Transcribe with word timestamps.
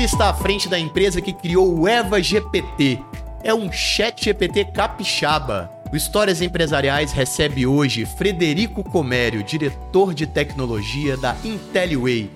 Ele 0.00 0.06
está 0.06 0.30
à 0.30 0.34
frente 0.34 0.66
da 0.66 0.78
empresa 0.78 1.20
que 1.20 1.30
criou 1.30 1.78
o 1.78 1.86
Eva 1.86 2.22
GPT. 2.22 2.98
É 3.44 3.52
um 3.52 3.70
chat 3.70 4.24
GPT 4.24 4.64
capixaba. 4.72 5.70
O 5.92 5.96
Histórias 5.96 6.40
Empresariais 6.40 7.12
recebe 7.12 7.66
hoje 7.66 8.06
Frederico 8.06 8.82
Comério, 8.82 9.42
diretor 9.42 10.14
de 10.14 10.26
tecnologia 10.26 11.18
da 11.18 11.36
Inteliway. 11.44 12.30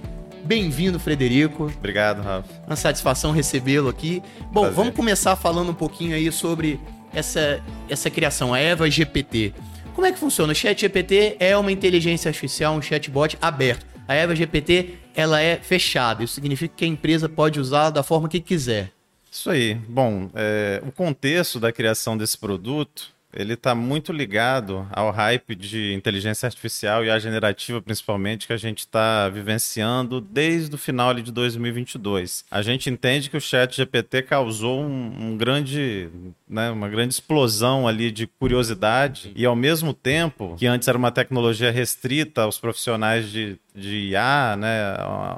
Bem-vindo, 0.44 1.00
Frederico. 1.00 1.72
Obrigado, 1.78 2.20
Rafa. 2.20 2.46
Uma 2.66 2.76
satisfação 2.76 3.32
recebê-lo 3.32 3.88
aqui. 3.88 4.22
Bom, 4.52 4.60
Prazer. 4.60 4.76
vamos 4.76 4.94
começar 4.94 5.34
falando 5.34 5.70
um 5.70 5.74
pouquinho 5.74 6.14
aí 6.14 6.30
sobre 6.30 6.78
essa, 7.14 7.62
essa 7.88 8.10
criação, 8.10 8.52
a 8.52 8.58
Eva 8.58 8.90
GPT. 8.90 9.54
Como 9.94 10.06
é 10.06 10.12
que 10.12 10.18
funciona? 10.18 10.52
O 10.52 10.54
Chat 10.54 10.82
GPT 10.82 11.38
é 11.40 11.56
uma 11.56 11.72
inteligência 11.72 12.28
artificial, 12.28 12.74
um 12.74 12.82
chatbot 12.82 13.38
aberto. 13.40 13.86
A 14.06 14.12
Eva 14.12 14.36
GPT, 14.36 14.98
ela 15.14 15.40
é 15.40 15.56
fechada. 15.56 16.24
Isso 16.24 16.34
significa 16.34 16.74
que 16.76 16.84
a 16.84 16.88
empresa 16.88 17.28
pode 17.28 17.60
usar 17.60 17.90
da 17.90 18.02
forma 18.02 18.28
que 18.28 18.40
quiser. 18.40 18.92
Isso 19.30 19.50
aí. 19.50 19.74
Bom, 19.74 20.30
é, 20.34 20.82
o 20.86 20.92
contexto 20.92 21.58
da 21.58 21.72
criação 21.72 22.16
desse 22.16 22.36
produto 22.36 23.13
ele 23.36 23.54
está 23.54 23.74
muito 23.74 24.12
ligado 24.12 24.86
ao 24.92 25.10
hype 25.10 25.54
de 25.54 25.92
inteligência 25.92 26.46
artificial 26.46 27.04
e 27.04 27.10
a 27.10 27.18
generativa, 27.18 27.82
principalmente, 27.82 28.46
que 28.46 28.52
a 28.52 28.56
gente 28.56 28.80
está 28.80 29.28
vivenciando 29.28 30.20
desde 30.20 30.74
o 30.74 30.78
final 30.78 31.12
de 31.12 31.32
2022. 31.32 32.44
A 32.50 32.62
gente 32.62 32.88
entende 32.88 33.28
que 33.28 33.36
o 33.36 33.40
Chat 33.40 33.76
GPT 33.76 34.22
causou 34.22 34.82
um, 34.82 35.30
um 35.32 35.36
grande, 35.36 36.08
né, 36.48 36.70
uma 36.70 36.88
grande 36.88 37.14
explosão 37.14 37.88
ali 37.88 38.10
de 38.10 38.26
curiosidade 38.26 39.32
e, 39.34 39.44
ao 39.44 39.56
mesmo 39.56 39.92
tempo, 39.92 40.54
que 40.56 40.66
antes 40.66 40.86
era 40.86 40.96
uma 40.96 41.10
tecnologia 41.10 41.70
restrita 41.70 42.42
aos 42.42 42.58
profissionais 42.58 43.30
de, 43.30 43.58
de 43.74 44.10
IA, 44.10 44.56
né, 44.56 44.94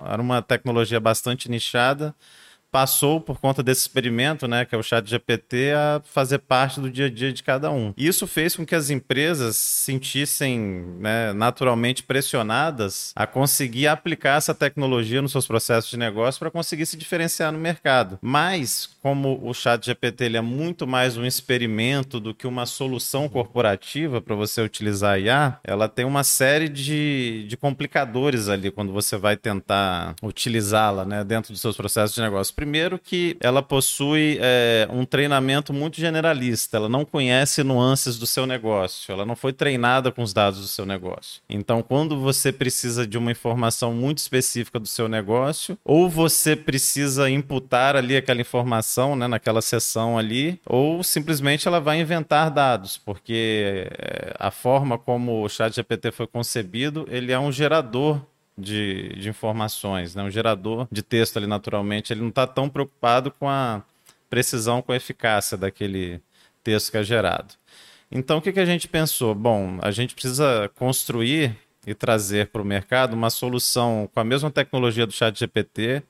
era 0.07 0.21
uma 0.21 0.43
tecnologia 0.43 1.01
bastante 1.01 1.51
nichada 1.51 2.15
passou 2.77 3.23
por 3.23 3.41
conta 3.41 3.63
desse 3.63 3.81
experimento, 3.81 4.47
né, 4.47 4.67
que 4.67 4.75
é 4.75 4.79
o 4.79 4.83
Chat 4.83 5.09
GPT, 5.09 5.73
a 5.73 6.03
fazer 6.05 6.41
parte 6.41 6.79
do 6.79 6.91
dia 6.91 7.07
a 7.07 7.11
dia 7.11 7.33
de 7.33 7.43
cada 7.43 7.71
um. 7.71 7.95
Isso 7.97 8.27
fez 8.27 8.55
com 8.55 8.67
que 8.67 8.75
as 8.75 8.91
empresas 8.91 9.57
se 9.57 9.97
sentissem 9.97 10.85
né, 10.99 11.33
naturalmente 11.33 12.03
pressionadas 12.03 13.13
a 13.17 13.27
conseguir 13.27 13.87
aplicar 13.87 14.37
essa 14.37 14.55
tecnologia 14.55 15.23
nos 15.23 15.33
seus 15.33 15.47
processos 15.47 15.91
de 15.91 15.97
negócio 15.97 16.39
para 16.39 16.51
conseguir 16.51 16.85
se 16.85 16.99
diferenciar 16.99 17.51
no 17.51 17.59
mercado. 17.59 18.19
Mas, 18.21 18.91
como 19.01 19.41
o 19.43 19.55
Chat 19.55 19.87
GPT 19.87 20.25
ele 20.25 20.37
é 20.37 20.43
muito 20.43 20.87
mais 20.87 21.17
um 21.17 21.25
experimento 21.25 22.21
do 22.21 22.35
que 22.35 22.47
uma 22.47 22.67
solução 22.67 23.27
corporativa 23.27 24.21
para 24.21 24.35
você 24.35 24.61
utilizar 24.61 25.15
a 25.15 25.19
IA, 25.19 25.59
ela 25.65 25.89
tem 25.89 26.05
uma 26.05 26.25
série 26.25 26.69
de, 26.69 27.47
de 27.49 27.57
complicadores 27.57 28.51
ali 28.51 28.71
quando 28.71 28.93
você 28.93 29.17
vai 29.17 29.35
tentar 29.35 30.15
utilizá-la 30.23 31.07
né, 31.07 31.25
dentro 31.25 31.53
dos 31.53 31.61
seus 31.63 31.75
processos 31.75 32.15
de 32.15 32.21
negócio 32.21 32.55
Primeiro 32.67 32.99
que 32.99 33.37
ela 33.39 33.63
possui 33.63 34.39
é, 34.41 34.89
um 34.91 35.05
treinamento 35.05 35.73
muito 35.73 36.01
generalista, 36.01 36.77
ela 36.77 36.89
não 36.89 37.05
conhece 37.05 37.63
nuances 37.63 38.19
do 38.19 38.27
seu 38.27 38.45
negócio, 38.45 39.13
ela 39.13 39.25
não 39.25 39.37
foi 39.37 39.53
treinada 39.53 40.11
com 40.11 40.21
os 40.21 40.33
dados 40.33 40.59
do 40.59 40.67
seu 40.67 40.85
negócio. 40.85 41.41
Então, 41.49 41.81
quando 41.81 42.19
você 42.19 42.51
precisa 42.51 43.07
de 43.07 43.17
uma 43.17 43.31
informação 43.31 43.95
muito 43.95 44.19
específica 44.19 44.81
do 44.81 44.89
seu 44.89 45.07
negócio, 45.07 45.79
ou 45.85 46.11
você 46.11 46.57
precisa 46.57 47.31
imputar 47.31 47.95
ali 47.95 48.17
aquela 48.17 48.41
informação, 48.41 49.15
né, 49.15 49.29
naquela 49.29 49.63
sessão 49.63 50.19
ali, 50.19 50.61
ou 50.67 51.05
simplesmente 51.05 51.69
ela 51.69 51.79
vai 51.79 52.01
inventar 52.01 52.51
dados, 52.51 52.99
porque 52.99 53.87
é, 53.97 54.35
a 54.41 54.51
forma 54.51 54.99
como 54.99 55.45
o 55.45 55.49
ChatGPT 55.49 56.11
foi 56.11 56.27
concebido, 56.27 57.07
ele 57.13 57.31
é 57.31 57.39
um 57.39 57.53
gerador 57.53 58.21
de, 58.57 59.09
de 59.17 59.29
informações, 59.29 60.15
né? 60.15 60.23
um 60.23 60.31
gerador 60.31 60.89
de 60.91 61.03
texto 61.03 61.37
ali 61.37 61.47
naturalmente, 61.47 62.13
ele 62.13 62.23
não 62.23 62.31
está 62.31 62.47
tão 62.47 62.69
preocupado 62.69 63.31
com 63.31 63.49
a 63.49 63.83
precisão, 64.31 64.81
com 64.81 64.93
a 64.93 64.97
eficácia 64.97 65.57
daquele 65.57 66.21
texto 66.65 66.91
que 66.91 66.97
é 66.97 67.03
gerado. 67.03 67.55
Então, 68.11 68.39
o 68.39 68.43
que, 68.43 68.53
que 68.53 68.61
a 68.61 68.65
gente 68.65 68.89
pensou? 68.89 69.35
Bom, 69.35 69.79
a 69.83 69.91
gente 69.91 70.15
precisa 70.15 70.71
construir 70.77 71.57
e 71.87 71.95
trazer 71.95 72.49
para 72.49 72.63
o 72.63 72.65
mercado 72.65 73.15
uma 73.15 73.31
solução 73.31 74.09
com 74.13 74.21
a 74.21 74.25
mesma 74.25 74.51
tecnologia 74.51 75.07
do 75.07 75.13
Chat 75.13 75.39
GPT, 75.39 76.03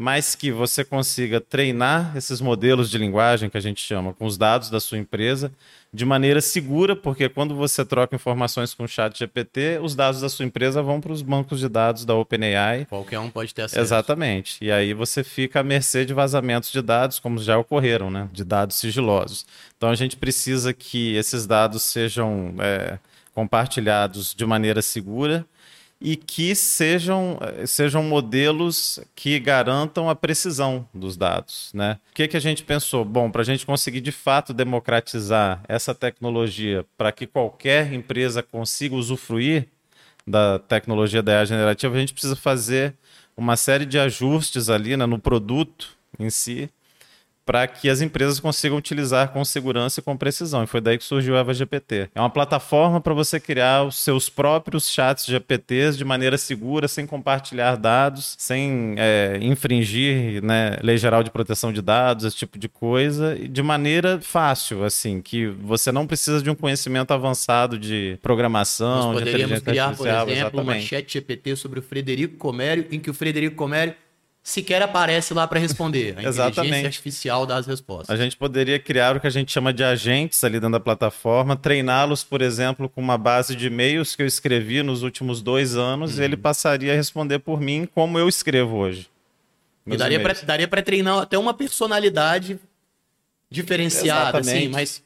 mas 0.00 0.34
que 0.34 0.50
você 0.50 0.82
consiga 0.82 1.42
treinar 1.42 2.16
esses 2.16 2.40
modelos 2.40 2.88
de 2.88 2.96
linguagem 2.96 3.50
que 3.50 3.58
a 3.58 3.60
gente 3.60 3.82
chama 3.82 4.14
com 4.14 4.24
os 4.24 4.38
dados 4.38 4.70
da 4.70 4.80
sua 4.80 4.96
empresa 4.96 5.52
de 5.92 6.06
maneira 6.06 6.40
segura, 6.40 6.96
porque 6.96 7.28
quando 7.28 7.54
você 7.54 7.84
troca 7.84 8.16
informações 8.16 8.72
com 8.72 8.84
o 8.84 8.88
chat 8.88 9.18
GPT, 9.18 9.78
os 9.82 9.94
dados 9.94 10.22
da 10.22 10.30
sua 10.30 10.46
empresa 10.46 10.82
vão 10.82 11.02
para 11.02 11.12
os 11.12 11.20
bancos 11.20 11.60
de 11.60 11.68
dados 11.68 12.06
da 12.06 12.14
OpenAI. 12.14 12.86
Qualquer 12.86 13.18
um 13.18 13.28
pode 13.28 13.54
ter 13.54 13.60
acesso. 13.60 13.78
Exatamente. 13.78 14.56
E 14.62 14.72
aí 14.72 14.94
você 14.94 15.22
fica 15.22 15.60
à 15.60 15.62
mercê 15.62 16.06
de 16.06 16.14
vazamentos 16.14 16.72
de 16.72 16.80
dados, 16.80 17.18
como 17.18 17.38
já 17.38 17.58
ocorreram, 17.58 18.10
né? 18.10 18.26
De 18.32 18.42
dados 18.42 18.76
sigilosos. 18.76 19.44
Então 19.76 19.90
a 19.90 19.94
gente 19.94 20.16
precisa 20.16 20.72
que 20.72 21.14
esses 21.14 21.46
dados 21.46 21.82
sejam 21.82 22.54
é, 22.58 22.98
compartilhados 23.34 24.34
de 24.34 24.46
maneira 24.46 24.80
segura 24.80 25.44
e 26.00 26.16
que 26.16 26.54
sejam, 26.54 27.38
sejam 27.66 28.02
modelos 28.02 28.98
que 29.14 29.38
garantam 29.38 30.08
a 30.08 30.14
precisão 30.14 30.88
dos 30.94 31.16
dados. 31.16 31.70
Né? 31.74 31.98
O 32.10 32.14
que, 32.14 32.26
que 32.26 32.36
a 32.36 32.40
gente 32.40 32.64
pensou? 32.64 33.04
Bom, 33.04 33.30
para 33.30 33.42
a 33.42 33.44
gente 33.44 33.66
conseguir 33.66 34.00
de 34.00 34.10
fato 34.10 34.54
democratizar 34.54 35.62
essa 35.68 35.94
tecnologia 35.94 36.86
para 36.96 37.12
que 37.12 37.26
qualquer 37.26 37.92
empresa 37.92 38.42
consiga 38.42 38.94
usufruir 38.94 39.68
da 40.26 40.58
tecnologia 40.58 41.22
da 41.22 41.32
IA 41.32 41.44
generativa, 41.44 41.94
a 41.94 42.00
gente 42.00 42.12
precisa 42.12 42.36
fazer 42.36 42.94
uma 43.36 43.56
série 43.56 43.84
de 43.84 43.98
ajustes 43.98 44.70
ali 44.70 44.96
né, 44.96 45.04
no 45.06 45.18
produto 45.18 45.96
em 46.18 46.30
si 46.30 46.70
para 47.50 47.66
que 47.66 47.90
as 47.90 48.00
empresas 48.00 48.38
consigam 48.38 48.78
utilizar 48.78 49.32
com 49.32 49.44
segurança 49.44 49.98
e 49.98 50.02
com 50.04 50.16
precisão. 50.16 50.62
E 50.62 50.68
foi 50.68 50.80
daí 50.80 50.96
que 50.96 51.02
surgiu 51.02 51.34
o 51.34 51.36
Eva 51.36 51.52
GPT. 51.52 52.08
É 52.14 52.20
uma 52.20 52.30
plataforma 52.30 53.00
para 53.00 53.12
você 53.12 53.40
criar 53.40 53.82
os 53.82 53.96
seus 53.96 54.28
próprios 54.28 54.88
chats 54.88 55.26
GPTs 55.26 55.98
de 55.98 56.04
maneira 56.04 56.38
segura, 56.38 56.86
sem 56.86 57.04
compartilhar 57.04 57.74
dados, 57.74 58.36
sem 58.38 58.94
é, 58.96 59.36
infringir 59.42 60.40
né, 60.44 60.78
lei 60.80 60.96
geral 60.96 61.24
de 61.24 61.30
proteção 61.32 61.72
de 61.72 61.82
dados, 61.82 62.24
esse 62.24 62.36
tipo 62.36 62.56
de 62.56 62.68
coisa, 62.68 63.36
e 63.36 63.48
de 63.48 63.64
maneira 63.64 64.20
fácil, 64.22 64.84
assim, 64.84 65.20
que 65.20 65.48
você 65.48 65.90
não 65.90 66.06
precisa 66.06 66.40
de 66.40 66.50
um 66.50 66.54
conhecimento 66.54 67.12
avançado 67.12 67.76
de 67.76 68.16
programação, 68.22 69.12
Nós 69.12 69.18
de 69.18 69.24
poderíamos 69.24 69.58
criar, 69.58 69.96
por 69.96 70.06
exemplo, 70.06 70.30
exatamente. 70.30 70.60
uma 70.60 70.80
chat 70.80 71.12
GPT 71.14 71.56
sobre 71.56 71.80
o 71.80 71.82
Frederico 71.82 72.36
Comério, 72.36 72.86
em 72.92 73.00
que 73.00 73.10
o 73.10 73.14
Frederico 73.14 73.56
Comério 73.56 73.92
sequer 74.42 74.82
aparece 74.82 75.34
lá 75.34 75.46
para 75.46 75.58
responder. 75.58 76.16
A 76.18 76.22
inteligência 76.48 76.86
artificial 76.86 77.46
dá 77.46 77.56
as 77.56 77.66
respostas. 77.66 78.10
A 78.10 78.22
gente 78.22 78.36
poderia 78.36 78.78
criar 78.78 79.16
o 79.16 79.20
que 79.20 79.26
a 79.26 79.30
gente 79.30 79.52
chama 79.52 79.72
de 79.72 79.84
agentes 79.84 80.42
ali 80.42 80.54
dentro 80.54 80.72
da 80.72 80.80
plataforma, 80.80 81.56
treiná-los, 81.56 82.24
por 82.24 82.42
exemplo, 82.42 82.88
com 82.88 83.00
uma 83.00 83.18
base 83.18 83.54
de 83.54 83.66
e-mails 83.66 84.16
que 84.16 84.22
eu 84.22 84.26
escrevi 84.26 84.82
nos 84.82 85.02
últimos 85.02 85.42
dois 85.42 85.76
anos 85.76 86.16
uhum. 86.16 86.22
e 86.22 86.24
ele 86.24 86.36
passaria 86.36 86.92
a 86.92 86.96
responder 86.96 87.38
por 87.38 87.60
mim 87.60 87.88
como 87.94 88.18
eu 88.18 88.28
escrevo 88.28 88.76
hoje. 88.76 89.08
E 89.86 89.96
daria 89.96 90.20
para 90.20 90.34
daria 90.34 90.68
treinar 90.68 91.18
até 91.18 91.38
uma 91.38 91.54
personalidade 91.54 92.58
diferenciada, 93.50 94.38
assim, 94.38 94.50
Exatamente. 94.50 94.58
assim, 94.58 94.68
mas 94.68 95.02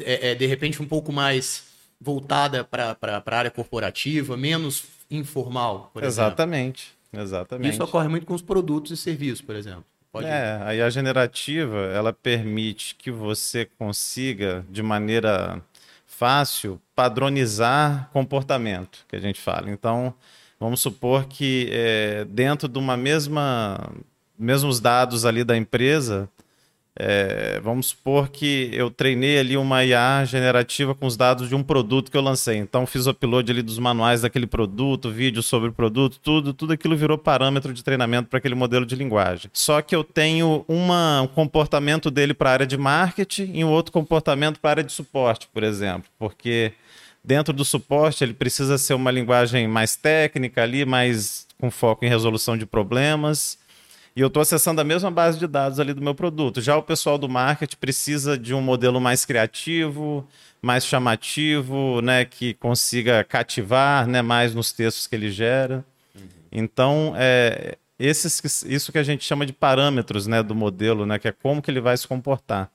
é, 0.00 0.32
é, 0.32 0.34
de 0.34 0.46
repente 0.46 0.82
um 0.82 0.86
pouco 0.86 1.12
mais 1.12 1.64
voltada 2.00 2.62
para 2.64 2.96
a 3.02 3.36
área 3.36 3.50
corporativa, 3.50 4.36
menos 4.36 4.84
informal, 5.10 5.90
por 5.94 6.04
Exatamente. 6.04 6.04
exemplo. 6.04 6.84
Exatamente. 6.84 6.95
Isso 7.70 7.82
ocorre 7.82 8.08
muito 8.08 8.26
com 8.26 8.34
os 8.34 8.42
produtos 8.42 8.90
e 8.92 8.96
serviços, 8.96 9.40
por 9.40 9.56
exemplo. 9.56 9.84
Pode 10.12 10.26
é, 10.26 10.60
aí 10.64 10.80
a 10.80 10.88
generativa, 10.88 11.76
ela 11.92 12.12
permite 12.12 12.94
que 12.94 13.10
você 13.10 13.66
consiga, 13.78 14.64
de 14.70 14.82
maneira 14.82 15.62
fácil, 16.06 16.80
padronizar 16.94 18.08
comportamento, 18.12 19.04
que 19.06 19.16
a 19.16 19.20
gente 19.20 19.38
fala. 19.38 19.70
Então, 19.70 20.14
vamos 20.58 20.80
supor 20.80 21.26
que 21.26 21.68
é, 21.70 22.24
dentro 22.24 22.68
de 22.68 22.78
uma 22.78 22.96
mesma, 22.96 23.92
mesmos 24.38 24.80
dados 24.80 25.26
ali 25.26 25.44
da 25.44 25.56
empresa, 25.56 26.28
é, 26.98 27.60
vamos 27.62 27.88
supor 27.88 28.30
que 28.30 28.70
eu 28.72 28.90
treinei 28.90 29.38
ali 29.38 29.54
uma 29.56 29.84
IA 29.84 30.24
generativa 30.24 30.94
com 30.94 31.06
os 31.06 31.14
dados 31.14 31.46
de 31.46 31.54
um 31.54 31.62
produto 31.62 32.10
que 32.10 32.16
eu 32.16 32.22
lancei. 32.22 32.56
Então 32.56 32.86
fiz 32.86 33.06
o 33.06 33.10
upload 33.10 33.52
ali 33.52 33.60
dos 33.60 33.78
manuais 33.78 34.22
daquele 34.22 34.46
produto, 34.46 35.10
vídeo 35.10 35.42
sobre 35.42 35.68
o 35.68 35.72
produto, 35.72 36.18
tudo, 36.18 36.54
tudo 36.54 36.72
aquilo 36.72 36.96
virou 36.96 37.18
parâmetro 37.18 37.74
de 37.74 37.84
treinamento 37.84 38.30
para 38.30 38.38
aquele 38.38 38.54
modelo 38.54 38.86
de 38.86 38.96
linguagem. 38.96 39.50
Só 39.52 39.82
que 39.82 39.94
eu 39.94 40.02
tenho 40.02 40.64
uma, 40.66 41.20
um 41.20 41.26
comportamento 41.26 42.10
dele 42.10 42.32
para 42.32 42.48
a 42.48 42.52
área 42.54 42.66
de 42.66 42.78
marketing 42.78 43.50
e 43.52 43.62
um 43.62 43.68
outro 43.68 43.92
comportamento 43.92 44.58
para 44.58 44.70
a 44.70 44.72
área 44.72 44.84
de 44.84 44.92
suporte, 44.92 45.48
por 45.52 45.62
exemplo, 45.62 46.08
porque 46.18 46.72
dentro 47.22 47.52
do 47.52 47.64
suporte 47.64 48.24
ele 48.24 48.32
precisa 48.32 48.78
ser 48.78 48.94
uma 48.94 49.10
linguagem 49.10 49.68
mais 49.68 49.96
técnica 49.96 50.62
ali, 50.62 50.86
mais 50.86 51.46
com 51.60 51.70
foco 51.70 52.06
em 52.06 52.08
resolução 52.08 52.56
de 52.56 52.64
problemas 52.64 53.58
e 54.16 54.20
eu 54.22 54.28
estou 54.28 54.40
acessando 54.40 54.80
a 54.80 54.84
mesma 54.84 55.10
base 55.10 55.38
de 55.38 55.46
dados 55.46 55.78
ali 55.78 55.92
do 55.92 56.00
meu 56.00 56.14
produto. 56.14 56.62
Já 56.62 56.74
o 56.74 56.82
pessoal 56.82 57.18
do 57.18 57.28
marketing 57.28 57.76
precisa 57.76 58.38
de 58.38 58.54
um 58.54 58.62
modelo 58.62 58.98
mais 58.98 59.26
criativo, 59.26 60.26
mais 60.62 60.86
chamativo, 60.86 62.00
né, 62.00 62.24
que 62.24 62.54
consiga 62.54 63.22
cativar 63.22 64.06
né, 64.06 64.22
mais 64.22 64.54
nos 64.54 64.72
textos 64.72 65.06
que 65.06 65.14
ele 65.14 65.30
gera. 65.30 65.84
Uhum. 66.14 66.22
Então, 66.50 67.12
é, 67.14 67.76
esses, 67.98 68.62
isso 68.62 68.90
que 68.90 68.96
a 68.96 69.02
gente 69.02 69.22
chama 69.22 69.44
de 69.44 69.52
parâmetros 69.52 70.26
né, 70.26 70.42
do 70.42 70.54
modelo, 70.54 71.04
né, 71.04 71.18
que 71.18 71.28
é 71.28 71.32
como 71.32 71.60
que 71.60 71.70
ele 71.70 71.80
vai 71.80 71.94
se 71.94 72.08
comportar. 72.08 72.70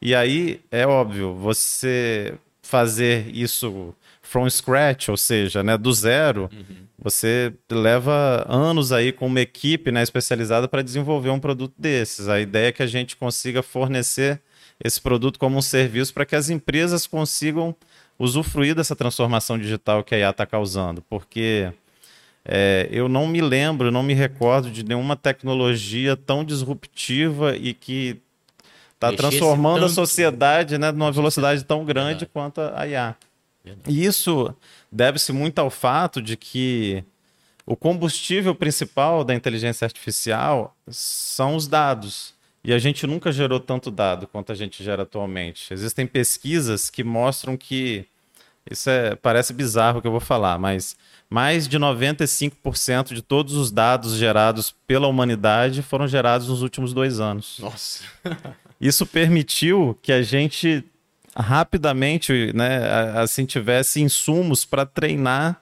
E 0.00 0.14
aí, 0.14 0.60
é 0.70 0.86
óbvio, 0.86 1.34
você 1.34 2.34
fazer 2.62 3.28
isso 3.34 3.92
from 4.26 4.48
scratch, 4.50 5.08
ou 5.08 5.16
seja, 5.16 5.62
né, 5.62 5.78
do 5.78 5.92
zero, 5.92 6.50
uhum. 6.52 6.86
você 6.98 7.52
leva 7.70 8.44
anos 8.48 8.92
aí 8.92 9.12
com 9.12 9.26
uma 9.26 9.40
equipe 9.40 9.92
né, 9.92 10.02
especializada 10.02 10.66
para 10.66 10.82
desenvolver 10.82 11.30
um 11.30 11.38
produto 11.38 11.74
desses. 11.78 12.28
A 12.28 12.40
ideia 12.40 12.68
é 12.68 12.72
que 12.72 12.82
a 12.82 12.86
gente 12.86 13.16
consiga 13.16 13.62
fornecer 13.62 14.40
esse 14.82 15.00
produto 15.00 15.38
como 15.38 15.56
um 15.56 15.62
serviço 15.62 16.12
para 16.12 16.26
que 16.26 16.36
as 16.36 16.50
empresas 16.50 17.06
consigam 17.06 17.74
usufruir 18.18 18.74
dessa 18.74 18.96
transformação 18.96 19.58
digital 19.58 20.02
que 20.02 20.14
a 20.14 20.18
IA 20.18 20.30
está 20.30 20.44
causando, 20.44 21.02
porque 21.02 21.72
é, 22.44 22.88
eu 22.90 23.08
não 23.08 23.26
me 23.26 23.40
lembro, 23.40 23.90
não 23.90 24.02
me 24.02 24.14
recordo 24.14 24.70
de 24.70 24.84
nenhuma 24.84 25.16
tecnologia 25.16 26.16
tão 26.16 26.44
disruptiva 26.44 27.56
e 27.56 27.72
que 27.72 28.20
está 28.94 29.12
transformando 29.12 29.80
tanto... 29.80 29.92
a 29.92 29.94
sociedade 29.94 30.78
né, 30.78 30.90
numa 30.90 31.12
velocidade 31.12 31.64
tão 31.64 31.84
grande 31.84 32.26
Verdade. 32.26 32.30
quanto 32.32 32.60
a 32.60 32.86
IA. 32.86 33.16
E 33.88 34.04
isso 34.04 34.54
deve-se 34.90 35.32
muito 35.32 35.58
ao 35.58 35.70
fato 35.70 36.20
de 36.20 36.36
que 36.36 37.04
o 37.64 37.76
combustível 37.76 38.54
principal 38.54 39.24
da 39.24 39.34
inteligência 39.34 39.84
artificial 39.84 40.76
são 40.88 41.56
os 41.56 41.66
dados. 41.66 42.34
E 42.62 42.72
a 42.72 42.78
gente 42.78 43.06
nunca 43.06 43.30
gerou 43.30 43.60
tanto 43.60 43.90
dado 43.90 44.26
quanto 44.26 44.52
a 44.52 44.54
gente 44.54 44.82
gera 44.82 45.04
atualmente. 45.04 45.72
Existem 45.72 46.06
pesquisas 46.06 46.90
que 46.90 47.04
mostram 47.04 47.56
que 47.56 48.06
isso 48.68 48.90
é, 48.90 49.14
parece 49.14 49.52
bizarro 49.52 49.98
o 49.98 50.02
que 50.02 50.08
eu 50.08 50.12
vou 50.12 50.20
falar, 50.20 50.58
mas 50.58 50.96
mais 51.30 51.68
de 51.68 51.78
95% 51.78 53.14
de 53.14 53.22
todos 53.22 53.54
os 53.54 53.70
dados 53.70 54.16
gerados 54.16 54.74
pela 54.86 55.06
humanidade 55.06 55.82
foram 55.82 56.08
gerados 56.08 56.48
nos 56.48 56.62
últimos 56.62 56.92
dois 56.92 57.20
anos. 57.20 57.58
Nossa! 57.60 58.04
Isso 58.80 59.06
permitiu 59.06 59.96
que 60.02 60.12
a 60.12 60.22
gente 60.22 60.84
rapidamente, 61.36 62.52
né, 62.54 62.78
assim, 63.20 63.44
tivesse 63.44 64.00
insumos 64.00 64.64
para 64.64 64.86
treinar 64.86 65.60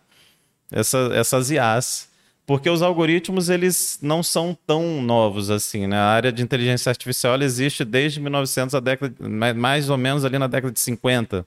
essa, 0.70 1.10
essas 1.12 1.50
IAs. 1.50 2.08
Porque 2.46 2.68
os 2.68 2.82
algoritmos, 2.82 3.48
eles 3.48 3.98
não 4.02 4.22
são 4.22 4.56
tão 4.66 5.00
novos 5.00 5.50
assim, 5.50 5.86
né? 5.86 5.96
A 5.96 6.08
área 6.08 6.30
de 6.30 6.42
inteligência 6.42 6.90
artificial 6.90 7.40
existe 7.40 7.86
desde 7.86 8.20
1900, 8.20 8.74
a 8.74 8.80
década, 8.80 9.14
mais 9.54 9.88
ou 9.88 9.96
menos 9.96 10.26
ali 10.26 10.38
na 10.38 10.46
década 10.46 10.70
de 10.70 10.78
50, 10.78 11.46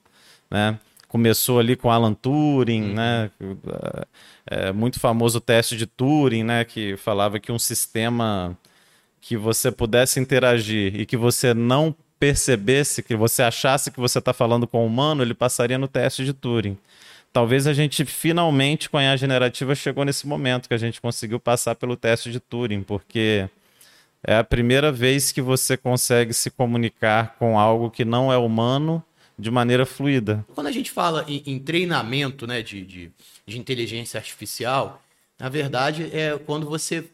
né? 0.49 0.79
começou 1.07 1.59
ali 1.59 1.75
com 1.75 1.89
Alan 1.89 2.13
Turing, 2.13 2.89
uhum. 2.89 2.93
né? 2.93 3.31
É, 4.45 4.71
muito 4.71 4.99
famoso 4.99 5.37
o 5.37 5.41
teste 5.41 5.75
de 5.77 5.85
Turing, 5.85 6.43
né? 6.43 6.65
Que 6.65 6.97
falava 6.97 7.39
que 7.39 7.51
um 7.51 7.59
sistema 7.59 8.57
que 9.21 9.35
você 9.37 9.71
pudesse 9.71 10.19
interagir 10.19 10.99
e 10.99 11.05
que 11.05 11.17
você 11.17 11.53
não 11.53 11.95
percebesse, 12.19 13.03
que 13.03 13.15
você 13.15 13.43
achasse 13.43 13.91
que 13.91 13.99
você 13.99 14.19
está 14.19 14.33
falando 14.33 14.67
com 14.67 14.83
um 14.83 14.87
humano, 14.87 15.23
ele 15.23 15.33
passaria 15.33 15.77
no 15.77 15.87
teste 15.87 16.25
de 16.25 16.33
Turing. 16.33 16.77
Talvez 17.31 17.67
a 17.67 17.73
gente 17.73 18.03
finalmente, 18.05 18.89
com 18.89 18.97
a 18.97 19.03
IA 19.03 19.17
generativa, 19.17 19.75
chegou 19.75 20.03
nesse 20.03 20.25
momento 20.25 20.67
que 20.67 20.73
a 20.73 20.77
gente 20.77 20.99
conseguiu 20.99 21.39
passar 21.39 21.75
pelo 21.75 21.95
teste 21.95 22.31
de 22.31 22.39
Turing, 22.39 22.81
porque 22.81 23.47
é 24.23 24.37
a 24.37 24.43
primeira 24.43 24.91
vez 24.91 25.31
que 25.31 25.41
você 25.41 25.77
consegue 25.77 26.33
se 26.33 26.49
comunicar 26.49 27.35
com 27.37 27.59
algo 27.59 27.91
que 27.91 28.03
não 28.03 28.31
é 28.31 28.37
humano 28.37 29.03
de 29.37 29.51
maneira 29.51 29.85
fluida. 29.85 30.43
Quando 30.55 30.67
a 30.67 30.71
gente 30.71 30.89
fala 30.89 31.23
em, 31.27 31.43
em 31.45 31.59
treinamento 31.59 32.47
né, 32.47 32.61
de, 32.61 32.83
de, 32.83 33.11
de, 33.45 33.59
inteligência 33.59 34.17
artificial, 34.17 35.01
na 35.37 35.47
verdade 35.47 36.09
é 36.11 36.37
quando 36.39 36.67
você, 36.67 37.07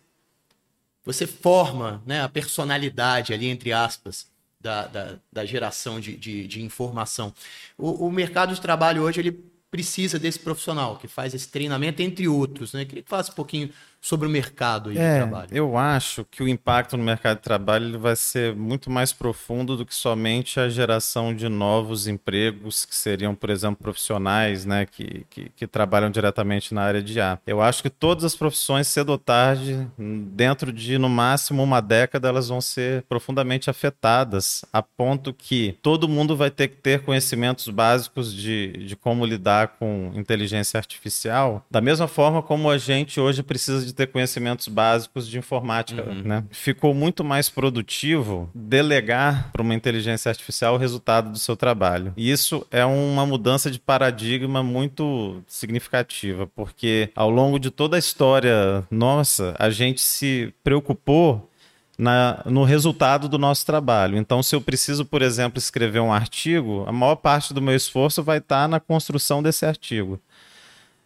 você 1.03 1.27
forma 1.27 2.01
né, 2.05 2.21
a 2.21 2.29
personalidade 2.29 3.33
ali, 3.33 3.47
entre 3.47 3.73
aspas, 3.73 4.31
da, 4.63 4.87
da, 4.87 5.15
da 5.31 5.45
geração 5.45 5.99
de, 5.99 6.15
de, 6.15 6.47
de 6.47 6.63
informação. 6.63 7.33
O, 7.77 8.07
o, 8.07 8.11
mercado 8.11 8.55
de 8.55 8.61
trabalho 8.61 9.03
hoje 9.03 9.19
ele 9.19 9.31
precisa 9.69 10.17
desse 10.17 10.39
profissional 10.39 10.97
que 10.97 11.07
faz 11.07 11.33
esse 11.33 11.49
treinamento, 11.49 12.01
entre 12.01 12.27
outros. 12.27 12.71
Né? 12.71 12.85
Queria 12.85 13.03
que 13.03 13.09
falasse 13.09 13.31
um 13.31 13.35
pouquinho 13.35 13.69
sobre 14.03 14.27
o 14.27 14.29
mercado 14.29 14.91
é, 14.91 14.93
de 14.93 15.17
trabalho? 15.17 15.47
Eu 15.49 15.77
acho 15.77 16.25
que 16.29 16.43
o 16.43 16.47
impacto 16.47 16.97
no 16.97 17.03
mercado 17.05 17.37
de 17.37 17.43
trabalho 17.43 17.97
vai 17.97 18.17
ser 18.17 18.53
muito 18.53 18.91
mais 18.91 19.13
profundo 19.13 19.77
do 19.77 19.85
que 19.85 19.95
somente 19.95 20.59
a 20.59 20.67
geração 20.67 21.33
de 21.33 21.47
novos 21.47 22.05
empregos, 22.05 22.83
que 22.83 22.93
seriam, 22.93 23.33
por 23.33 23.49
exemplo, 23.49 23.77
profissionais 23.81 24.65
né, 24.65 24.85
que, 24.85 25.25
que, 25.29 25.49
que 25.55 25.65
trabalham 25.65 26.11
diretamente 26.11 26.73
na 26.73 26.81
área 26.81 27.01
de 27.01 27.21
A. 27.21 27.39
Eu 27.47 27.61
acho 27.61 27.81
que 27.81 27.89
todas 27.89 28.25
as 28.25 28.35
profissões, 28.35 28.89
cedo 28.89 29.11
ou 29.11 29.17
tarde, 29.17 29.87
dentro 29.97 30.73
de 30.73 30.97
no 30.97 31.07
máximo 31.07 31.63
uma 31.63 31.79
década, 31.79 32.27
elas 32.27 32.49
vão 32.49 32.59
ser 32.59 33.03
profundamente 33.03 33.69
afetadas, 33.69 34.65
a 34.73 34.81
ponto 34.81 35.33
que 35.33 35.77
todo 35.81 36.09
mundo 36.09 36.35
vai 36.35 36.51
ter 36.51 36.67
que 36.67 36.75
ter 36.75 37.03
conhecimentos 37.03 37.69
básicos 37.69 38.33
de, 38.33 38.85
de 38.85 38.97
como 38.97 39.25
lidar 39.25 39.77
com 39.79 40.11
inteligência 40.13 40.77
artificial, 40.77 41.65
da 41.71 41.79
mesma 41.79 42.07
forma 42.07 42.43
como 42.43 42.69
a 42.69 42.77
gente 42.77 43.17
hoje 43.17 43.41
precisa 43.41 43.85
de 43.85 43.92
de 43.93 43.97
ter 43.97 44.07
conhecimentos 44.07 44.67
básicos 44.67 45.27
de 45.27 45.37
informática, 45.37 46.03
uhum. 46.03 46.23
né? 46.23 46.43
Ficou 46.49 46.93
muito 46.93 47.23
mais 47.23 47.49
produtivo 47.49 48.49
delegar 48.53 49.51
para 49.53 49.61
uma 49.61 49.75
inteligência 49.75 50.29
artificial 50.29 50.73
o 50.73 50.77
resultado 50.77 51.31
do 51.31 51.37
seu 51.37 51.55
trabalho. 51.55 52.11
E 52.17 52.29
isso 52.29 52.65
é 52.71 52.83
uma 52.83 53.25
mudança 53.25 53.69
de 53.69 53.79
paradigma 53.79 54.63
muito 54.63 55.41
significativa, 55.47 56.47
porque 56.47 57.09
ao 57.15 57.29
longo 57.29 57.59
de 57.59 57.69
toda 57.69 57.95
a 57.95 57.99
história 57.99 58.83
nossa, 58.89 59.55
a 59.59 59.69
gente 59.69 60.01
se 60.01 60.53
preocupou 60.63 61.49
na, 61.97 62.41
no 62.45 62.63
resultado 62.63 63.29
do 63.29 63.37
nosso 63.37 63.65
trabalho. 63.65 64.17
Então, 64.17 64.41
se 64.41 64.55
eu 64.55 64.61
preciso, 64.61 65.05
por 65.05 65.21
exemplo, 65.21 65.59
escrever 65.59 65.99
um 65.99 66.11
artigo, 66.11 66.83
a 66.87 66.91
maior 66.91 67.15
parte 67.15 67.53
do 67.53 67.61
meu 67.61 67.75
esforço 67.75 68.23
vai 68.23 68.39
estar 68.39 68.67
na 68.67 68.79
construção 68.79 69.43
desse 69.43 69.65
artigo. 69.65 70.19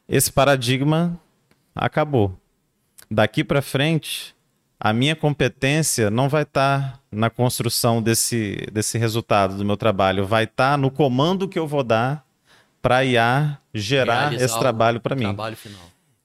Esse 0.08 0.32
paradigma 0.32 1.20
acabou 1.76 2.38
daqui 3.10 3.44
para 3.44 3.62
frente, 3.62 4.36
a 4.80 4.94
minha 4.94 5.16
competência 5.16 6.10
não 6.10 6.30
vai 6.30 6.44
estar 6.44 6.94
tá 6.94 7.00
na 7.12 7.30
construção 7.30 8.02
desse, 8.02 8.68
desse 8.72 8.98
resultado 8.98 9.56
do 9.56 9.66
meu 9.66 9.78
trabalho, 9.78 10.26
vai 10.26 10.44
estar 10.44 10.72
tá 10.72 10.78
no 10.78 10.92
comando 10.92 11.48
que 11.48 11.58
eu 11.58 11.68
vou 11.68 11.84
dar 11.84 12.26
para 12.82 13.04
IA 13.04 13.58
gerar 13.74 14.30
Realizar 14.30 14.46
esse 14.46 14.60
trabalho 14.60 15.00
para 15.00 15.16
mim. 15.16 15.24
Trabalho. 15.24 15.58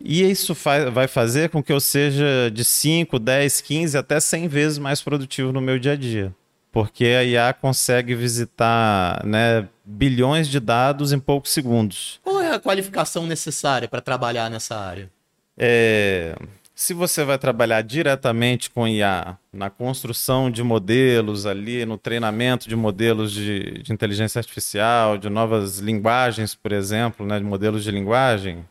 E 0.05 0.29
isso 0.29 0.55
faz, 0.55 0.93
vai 0.93 1.07
fazer 1.07 1.49
com 1.49 1.63
que 1.63 1.73
eu 1.73 1.81
seja 1.81 2.51
de 2.53 2.65
5, 2.65 3.19
10, 3.19 3.61
15, 3.61 3.99
até 3.99 4.19
100 4.19 4.49
vezes 4.49 4.79
mais 4.79 5.01
produtivo 5.01 5.53
no 5.53 5.61
meu 5.61 5.79
dia 5.79 5.93
a 5.93 5.97
dia. 5.97 6.35
Porque 6.73 7.05
a 7.05 7.23
IA 7.23 7.53
consegue 7.53 8.15
visitar 8.15 9.25
né, 9.25 9.69
bilhões 9.85 10.49
de 10.49 10.59
dados 10.59 11.13
em 11.13 11.21
poucos 11.21 11.53
segundos. 11.53 12.19
Qual 12.23 12.41
é 12.41 12.55
a 12.55 12.59
qualificação 12.59 13.27
necessária 13.27 13.87
para 13.87 14.01
trabalhar 14.01 14.51
nessa 14.51 14.77
área? 14.77 15.11
É, 15.57 16.35
se 16.75 16.95
você 16.95 17.25
vai 17.25 17.39
trabalhar 17.39 17.83
diretamente 17.83 18.71
com 18.71 18.89
IA 18.89 19.37
na 19.53 19.69
construção 19.69 20.51
de 20.51 20.63
modelos 20.63 21.47
ali, 21.47 21.85
no 21.85 21.99
treinamento 21.99 22.69
de 22.69 22.75
modelos 22.75 23.33
de, 23.33 23.83
de 23.83 23.93
inteligência 23.93 24.39
artificial, 24.39 25.19
de 25.19 25.29
novas 25.29 25.79
linguagens, 25.79 26.55
por 26.55 26.73
exemplo, 26.73 27.27
né, 27.27 27.39
de 27.39 27.45
modelos 27.45 27.85
de 27.85 27.91
linguagem, 27.91 28.65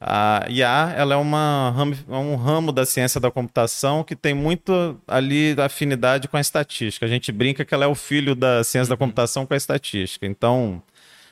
a 0.00 0.46
IA 0.48 0.94
ela 0.96 1.14
é 1.14 1.18
uma, 1.18 1.74
é 2.08 2.16
um 2.16 2.34
ramo 2.34 2.72
da 2.72 2.86
ciência 2.86 3.20
da 3.20 3.30
computação 3.30 4.02
que 4.02 4.16
tem 4.16 4.32
muito 4.32 4.98
ali 5.06 5.54
afinidade 5.58 6.26
com 6.26 6.38
a 6.38 6.40
estatística. 6.40 7.04
A 7.04 7.08
gente 7.08 7.30
brinca 7.30 7.66
que 7.66 7.74
ela 7.74 7.84
é 7.84 7.88
o 7.88 7.94
filho 7.94 8.34
da 8.34 8.64
ciência 8.64 8.88
da 8.88 8.94
uhum. 8.94 9.08
computação 9.08 9.44
com 9.44 9.52
a 9.52 9.56
estatística. 9.58 10.24
Então, 10.24 10.82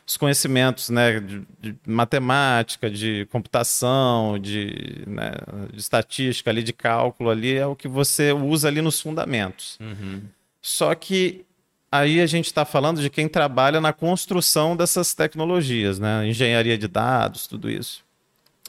os 0.09 0.17
conhecimentos 0.17 0.89
né, 0.89 1.21
de, 1.21 1.47
de 1.61 1.77
matemática, 1.87 2.89
de 2.89 3.27
computação, 3.31 4.39
de, 4.39 5.05
né, 5.07 5.33
de, 5.71 5.79
estatística, 5.79 6.49
ali, 6.49 6.63
de 6.63 6.73
cálculo 6.73 7.29
ali, 7.29 7.55
é 7.55 7.67
o 7.67 7.77
que 7.77 7.87
você 7.87 8.33
usa 8.33 8.69
ali 8.69 8.81
nos 8.81 8.99
fundamentos. 9.03 9.79
Uhum. 9.79 10.23
Só 10.63 10.95
que 10.95 11.45
aí 11.93 12.23
a 12.23 12.27
gente 12.27 12.47
está 12.47 12.65
falando 12.65 13.03
de 13.03 13.11
quem 13.11 13.29
trabalha 13.29 13.83
na 13.83 13.93
construção 13.93 14.75
dessas 14.75 15.13
tecnologias, 15.13 15.99
né? 15.99 16.27
engenharia 16.27 16.79
de 16.79 16.89
dados, 16.89 17.47
tudo 17.47 17.71
isso. 17.71 18.03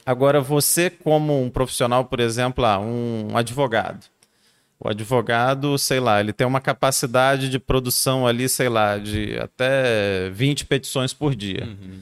Agora, 0.04 0.42
você, 0.42 0.90
como 0.90 1.42
um 1.42 1.48
profissional, 1.48 2.04
por 2.04 2.20
exemplo, 2.20 2.66
ah, 2.66 2.78
um 2.78 3.34
advogado, 3.34 4.04
o 4.80 4.88
advogado, 4.88 5.76
sei 5.76 6.00
lá, 6.00 6.20
ele 6.20 6.32
tem 6.32 6.46
uma 6.46 6.60
capacidade 6.60 7.50
de 7.50 7.58
produção 7.58 8.26
ali, 8.26 8.48
sei 8.48 8.68
lá, 8.68 8.96
de 8.96 9.38
até 9.38 10.30
20 10.30 10.64
petições 10.64 11.12
por 11.12 11.34
dia. 11.34 11.64
Uhum. 11.66 11.98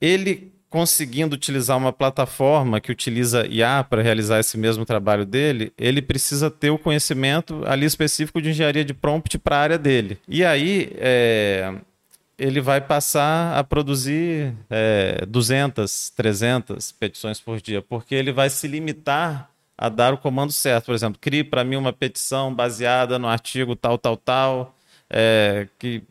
Ele 0.00 0.50
conseguindo 0.70 1.34
utilizar 1.34 1.76
uma 1.76 1.92
plataforma 1.92 2.80
que 2.80 2.90
utiliza 2.90 3.46
IA 3.46 3.84
para 3.84 4.00
realizar 4.00 4.40
esse 4.40 4.56
mesmo 4.56 4.86
trabalho 4.86 5.26
dele, 5.26 5.70
ele 5.76 6.00
precisa 6.00 6.50
ter 6.50 6.70
o 6.70 6.78
conhecimento 6.78 7.62
ali 7.66 7.84
específico 7.84 8.40
de 8.40 8.48
engenharia 8.48 8.82
de 8.82 8.94
prompt 8.94 9.38
para 9.38 9.56
a 9.58 9.60
área 9.60 9.78
dele. 9.78 10.18
E 10.26 10.42
aí, 10.42 10.90
é, 10.96 11.74
ele 12.38 12.62
vai 12.62 12.80
passar 12.80 13.54
a 13.54 13.62
produzir 13.62 14.54
é, 14.70 15.26
200, 15.28 16.08
300 16.16 16.90
petições 16.92 17.38
por 17.38 17.60
dia, 17.60 17.82
porque 17.82 18.14
ele 18.14 18.32
vai 18.32 18.48
se 18.48 18.66
limitar 18.66 19.51
a 19.82 19.88
dar 19.88 20.14
o 20.14 20.18
comando 20.18 20.52
certo. 20.52 20.86
Por 20.86 20.94
exemplo, 20.94 21.18
crie 21.20 21.42
para 21.42 21.64
mim 21.64 21.74
uma 21.74 21.92
petição 21.92 22.54
baseada 22.54 23.18
no 23.18 23.26
artigo 23.26 23.74
tal, 23.74 23.98
tal, 23.98 24.16
tal, 24.16 24.76
é, 25.10 25.66
que 25.76 26.04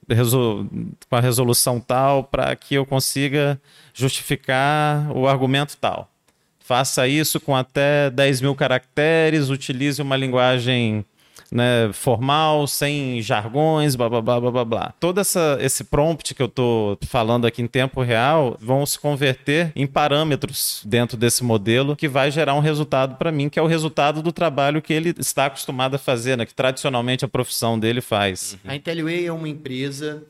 com 1.09 1.15
a 1.15 1.21
resolução 1.21 1.79
tal, 1.79 2.25
para 2.25 2.53
que 2.53 2.75
eu 2.75 2.85
consiga 2.85 3.57
justificar 3.93 5.09
o 5.15 5.25
argumento 5.25 5.77
tal. 5.77 6.11
Faça 6.59 7.07
isso 7.07 7.39
com 7.39 7.55
até 7.55 8.09
10 8.09 8.41
mil 8.41 8.55
caracteres, 8.55 9.47
utilize 9.47 10.01
uma 10.01 10.17
linguagem 10.17 11.05
né, 11.51 11.91
formal, 11.91 12.65
sem 12.65 13.21
jargões, 13.21 13.95
blá 13.95 14.07
blá 14.07 14.21
blá 14.21 14.39
blá 14.39 14.51
blá 14.51 14.65
blá. 14.65 14.93
Todo 14.99 15.19
essa, 15.19 15.57
esse 15.59 15.83
prompt 15.83 16.33
que 16.33 16.41
eu 16.41 16.47
estou 16.47 16.97
falando 17.07 17.45
aqui 17.45 17.61
em 17.61 17.67
tempo 17.67 18.01
real 18.01 18.57
vão 18.59 18.85
se 18.85 18.97
converter 18.97 19.71
em 19.75 19.85
parâmetros 19.85 20.81
dentro 20.85 21.17
desse 21.17 21.43
modelo 21.43 21.95
que 21.95 22.07
vai 22.07 22.31
gerar 22.31 22.53
um 22.55 22.59
resultado 22.59 23.17
para 23.17 23.31
mim, 23.31 23.49
que 23.49 23.59
é 23.59 23.61
o 23.61 23.67
resultado 23.67 24.21
do 24.21 24.31
trabalho 24.31 24.81
que 24.81 24.93
ele 24.93 25.13
está 25.17 25.47
acostumado 25.47 25.95
a 25.95 25.99
fazer, 25.99 26.37
né, 26.37 26.45
que 26.45 26.53
tradicionalmente 26.53 27.25
a 27.25 27.27
profissão 27.27 27.77
dele 27.77 27.99
faz. 27.99 28.57
Uhum. 28.63 28.71
A 28.71 28.75
Intelliway 28.75 29.25
é 29.25 29.33
uma 29.33 29.49
empresa 29.49 30.23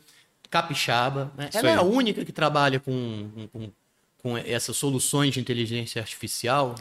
capixaba, 0.50 1.32
né? 1.38 1.50
ela 1.54 1.70
é 1.70 1.76
a 1.76 1.82
única 1.82 2.26
que 2.26 2.32
trabalha 2.32 2.80
com, 2.80 3.48
com, 3.54 3.72
com 4.18 4.38
essas 4.38 4.76
soluções 4.76 5.34
de 5.34 5.40
inteligência 5.40 6.02
artificial. 6.02 6.76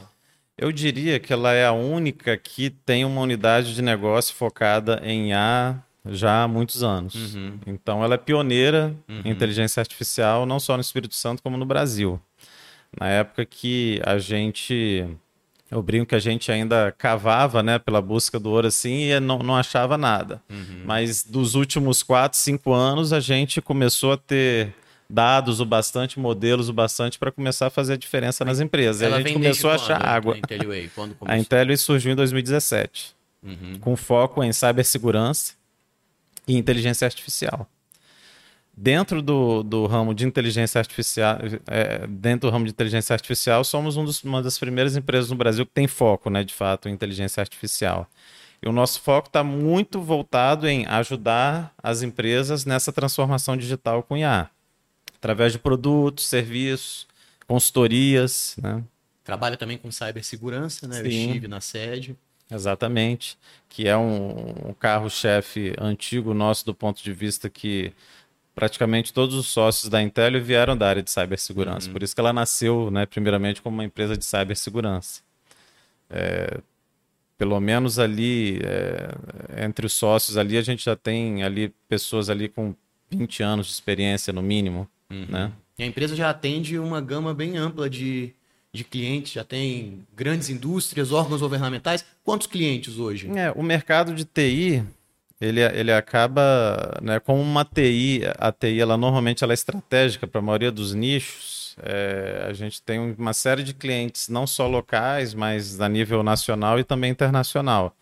Eu 0.61 0.71
diria 0.71 1.19
que 1.19 1.33
ela 1.33 1.55
é 1.55 1.65
a 1.65 1.73
única 1.73 2.37
que 2.37 2.69
tem 2.69 3.03
uma 3.03 3.23
unidade 3.23 3.75
de 3.75 3.81
negócio 3.81 4.35
focada 4.35 5.01
em 5.03 5.33
A 5.33 5.79
já 6.05 6.43
há 6.43 6.49
muitos 6.49 6.83
anos. 6.83 7.35
Uhum. 7.35 7.59
Então, 7.67 8.05
ela 8.05 8.17
é 8.17 8.19
pioneira 8.19 8.95
uhum. 9.09 9.23
em 9.25 9.31
inteligência 9.31 9.81
artificial, 9.81 10.45
não 10.45 10.61
só 10.61 10.77
no 10.77 10.83
Espírito 10.83 11.15
Santo, 11.15 11.43
como 11.43 11.57
no 11.57 11.65
Brasil. 11.65 12.21
Na 13.01 13.09
época 13.09 13.47
que 13.47 14.03
a 14.05 14.19
gente. 14.19 15.07
Eu 15.71 15.83
brinco 15.83 16.07
que 16.07 16.15
a 16.15 16.21
gente 16.21 16.53
ainda 16.53 16.93
cavava 16.99 17.63
né, 17.63 17.79
pela 17.79 18.03
busca 18.03 18.39
do 18.39 18.51
ouro 18.51 18.67
assim 18.67 19.05
e 19.05 19.19
não, 19.19 19.39
não 19.39 19.57
achava 19.57 19.97
nada. 19.97 20.43
Uhum. 20.51 20.83
Mas 20.85 21.23
dos 21.23 21.55
últimos 21.55 22.03
quatro, 22.03 22.39
cinco 22.39 22.75
anos, 22.75 23.15
a 23.15 23.21
gente 23.21 23.63
começou 23.63 24.13
a 24.13 24.17
ter 24.19 24.75
dados 25.11 25.61
o 25.61 25.65
bastante, 25.67 26.21
modelos 26.21 26.69
o 26.69 26.73
bastante 26.73 27.19
para 27.19 27.33
começar 27.33 27.67
a 27.67 27.71
fazer 27.71 27.95
a 27.95 27.97
diferença 27.97 28.45
nas 28.45 28.61
empresas. 28.61 29.03
Ela 29.03 29.17
a 29.17 29.21
gente 29.21 29.33
começou 29.33 29.71
a 29.71 29.75
achar 29.75 29.99
quando, 29.99 30.09
água. 30.09 30.35
A 30.37 30.39
Intelliway, 30.39 30.91
quando 30.95 31.15
começou? 31.17 31.35
A 31.35 31.39
Intelliway 31.39 31.77
surgiu 31.77 32.13
em 32.13 32.15
2017, 32.15 33.15
uhum. 33.43 33.79
com 33.81 33.97
foco 33.97 34.43
em 34.43 34.53
cibersegurança 34.53 35.55
e 36.47 36.57
inteligência 36.57 37.05
artificial. 37.05 37.69
Dentro 38.73 39.21
do, 39.21 39.63
do 39.63 39.87
ramo 39.87 40.15
de 40.15 40.25
inteligência 40.25 40.79
artificial, 40.79 41.39
é, 41.67 42.07
dentro 42.07 42.49
do 42.49 42.53
ramo 42.53 42.65
de 42.65 42.71
inteligência 42.71 43.13
artificial, 43.13 43.63
somos 43.65 43.97
um 43.97 44.05
dos, 44.05 44.23
uma 44.23 44.41
das 44.41 44.59
primeiras 44.59 44.97
empresas 44.97 45.29
no 45.29 45.37
Brasil 45.37 45.67
que 45.67 45.73
tem 45.73 45.89
foco, 45.89 46.31
né, 46.31 46.45
de 46.45 46.55
fato, 46.55 46.89
em 46.89 46.93
inteligência 46.93 47.41
artificial. 47.41 48.07
E 48.63 48.69
o 48.69 48.73
nosso 48.73 49.01
foco 49.01 49.27
está 49.27 49.43
muito 49.43 50.01
voltado 50.01 50.69
em 50.69 50.87
ajudar 50.87 51.75
as 51.83 52.03
empresas 52.03 52.65
nessa 52.65 52.93
transformação 52.93 53.57
digital 53.57 54.03
com 54.03 54.17
IA 54.17 54.49
através 55.21 55.53
de 55.53 55.59
produtos, 55.59 56.27
serviços, 56.27 57.07
consultorias, 57.47 58.57
né? 58.61 58.83
Trabalha 59.23 59.57
também 59.57 59.77
com 59.77 59.91
cibersegurança, 59.93 60.89
né? 60.89 60.97
Sim. 60.97 61.03
Eu 61.03 61.09
estive 61.09 61.47
na 61.47 61.61
sede. 61.61 62.17
Exatamente, 62.51 63.39
que 63.69 63.87
é 63.87 63.97
um, 63.97 64.71
um 64.71 64.73
carro-chefe 64.73 65.73
antigo 65.79 66.35
nosso 66.35 66.67
do 66.67 66.75
ponto 66.75 67.01
de 67.01 67.13
vista 67.13 67.49
que 67.49 67.93
praticamente 68.57 69.13
todos 69.13 69.37
os 69.37 69.47
sócios 69.47 69.89
da 69.89 70.03
Intel 70.03 70.43
vieram 70.43 70.77
da 70.77 70.89
área 70.89 71.03
de 71.03 71.11
cibersegurança. 71.11 71.87
Uhum. 71.87 71.93
Por 71.93 72.03
isso 72.03 72.15
que 72.15 72.21
ela 72.21 72.33
nasceu, 72.33 72.91
né, 72.91 73.07
primeiramente, 73.07 73.63
como 73.63 73.77
uma 73.77 73.85
empresa 73.85 74.17
de 74.17 74.25
cibersegurança. 74.25 75.23
É, 76.09 76.61
pelo 77.39 77.59
menos 77.61 77.99
ali, 78.01 78.61
é, 78.65 79.65
entre 79.65 79.87
os 79.87 79.93
sócios 79.93 80.37
ali, 80.37 80.59
a 80.59 80.63
gente 80.63 80.85
já 80.85 80.97
tem 80.97 81.45
ali 81.45 81.73
pessoas 81.89 82.29
ali 82.29 82.49
com 82.49 82.75
20 83.11 83.43
anos 83.43 83.67
de 83.67 83.73
experiência, 83.73 84.33
no 84.33 84.43
mínimo. 84.43 84.89
Uhum. 85.11 85.27
Né? 85.29 85.53
E 85.79 85.83
a 85.83 85.87
empresa 85.87 86.15
já 86.15 86.31
atende 86.31 86.79
uma 86.79 87.01
gama 87.01 87.35
bem 87.35 87.57
ampla 87.57 87.89
de, 87.89 88.33
de 88.73 88.85
clientes, 88.85 89.33
já 89.33 89.43
tem 89.43 90.07
grandes 90.15 90.49
indústrias, 90.49 91.11
órgãos 91.13 91.41
governamentais. 91.41 92.05
Quantos 92.23 92.47
clientes 92.47 92.99
hoje? 92.99 93.31
É, 93.37 93.51
o 93.53 93.63
mercado 93.63 94.15
de 94.15 94.25
TI, 94.25 94.85
ele, 95.41 95.61
ele 95.61 95.93
acaba, 95.93 96.99
né, 97.03 97.19
como 97.19 97.41
uma 97.41 97.65
TI, 97.65 98.23
a 98.39 98.53
TI 98.53 98.81
ela 98.81 98.97
normalmente 98.97 99.43
ela 99.43 99.53
é 99.53 99.55
estratégica 99.55 100.27
para 100.27 100.39
a 100.39 100.43
maioria 100.43 100.71
dos 100.71 100.95
nichos. 100.95 101.77
É, 101.83 102.47
a 102.47 102.53
gente 102.53 102.83
tem 102.83 102.99
uma 102.99 103.33
série 103.33 103.63
de 103.63 103.73
clientes, 103.73 104.29
não 104.29 104.47
só 104.47 104.67
locais, 104.67 105.33
mas 105.33 105.81
a 105.81 105.89
nível 105.89 106.23
nacional 106.23 106.79
e 106.79 106.85
também 106.85 107.11
internacional. 107.11 107.97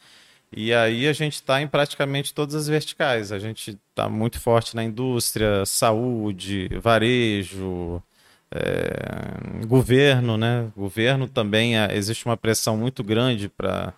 E 0.50 0.72
aí 0.72 1.06
a 1.06 1.12
gente 1.12 1.34
está 1.34 1.60
em 1.60 1.68
praticamente 1.68 2.32
todas 2.32 2.54
as 2.54 2.68
verticais. 2.68 3.32
A 3.32 3.38
gente 3.38 3.78
está 3.90 4.08
muito 4.08 4.40
forte 4.40 4.74
na 4.74 4.82
indústria, 4.82 5.64
saúde, 5.66 6.68
varejo, 6.80 8.02
é, 8.50 9.66
governo, 9.66 10.36
né? 10.36 10.70
Governo 10.76 11.28
também 11.28 11.78
é, 11.78 11.94
existe 11.94 12.24
uma 12.26 12.36
pressão 12.36 12.76
muito 12.76 13.04
grande 13.04 13.48
para 13.48 13.94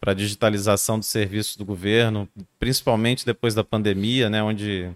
para 0.00 0.12
a 0.12 0.14
digitalização 0.14 0.98
dos 0.98 1.08
serviços 1.08 1.56
do 1.56 1.64
governo, 1.64 2.28
principalmente 2.58 3.26
depois 3.26 3.54
da 3.54 3.64
pandemia, 3.64 4.30
né, 4.30 4.42
onde 4.42 4.90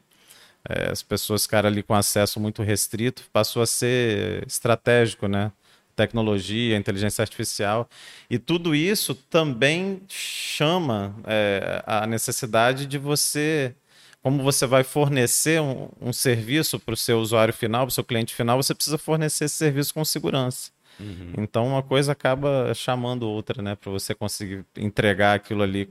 é, 0.69 0.91
as 0.91 1.03
pessoas 1.03 1.43
ficaram 1.43 1.69
ali 1.69 1.83
com 1.83 1.95
acesso 1.95 2.39
muito 2.39 2.63
restrito, 2.63 3.25
passou 3.33 3.63
a 3.63 3.67
ser 3.67 4.47
estratégico, 4.47 5.27
né? 5.27 5.51
Tecnologia, 5.95 6.77
inteligência 6.77 7.23
artificial. 7.23 7.89
E 8.29 8.39
tudo 8.39 8.75
isso 8.75 9.15
também 9.15 10.03
chama 10.09 11.15
é, 11.25 11.83
a 11.87 12.07
necessidade 12.07 12.87
de 12.87 12.99
você, 12.99 13.75
como 14.23 14.43
você 14.43 14.67
vai 14.67 14.85
fornecer 14.85 15.61
um, 15.61 15.89
um 16.01 16.13
serviço 16.13 16.79
para 16.79 16.95
o 16.95 16.97
seu 16.97 17.21
usuário 17.21 17.55
final, 17.55 17.83
para 17.87 17.91
o 17.91 17.95
seu 17.95 18.05
cliente 18.05 18.35
final, 18.35 18.63
você 18.63 18.75
precisa 18.75 18.99
fornecer 18.99 19.45
esse 19.45 19.57
serviço 19.57 19.95
com 19.95 20.05
segurança. 20.05 20.71
Uhum. 21.01 21.33
Então 21.39 21.67
uma 21.67 21.83
coisa 21.83 22.13
acaba 22.13 22.73
chamando 22.75 23.29
outra, 23.29 23.63
né? 23.63 23.75
Para 23.75 23.91
você 23.91 24.15
conseguir 24.15 24.65
entregar 24.77 25.35
aquilo 25.35 25.63
ali. 25.63 25.89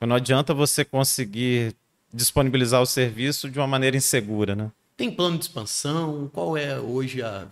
Não 0.00 0.16
adianta 0.16 0.54
você 0.54 0.84
conseguir 0.84 1.76
disponibilizar 2.12 2.80
o 2.80 2.86
serviço 2.86 3.50
de 3.50 3.58
uma 3.58 3.66
maneira 3.66 3.96
insegura, 3.96 4.54
né? 4.56 4.70
Tem 4.96 5.10
plano 5.10 5.38
de 5.38 5.44
expansão? 5.44 6.28
Qual 6.32 6.56
é 6.56 6.78
hoje 6.78 7.22
a 7.22 7.48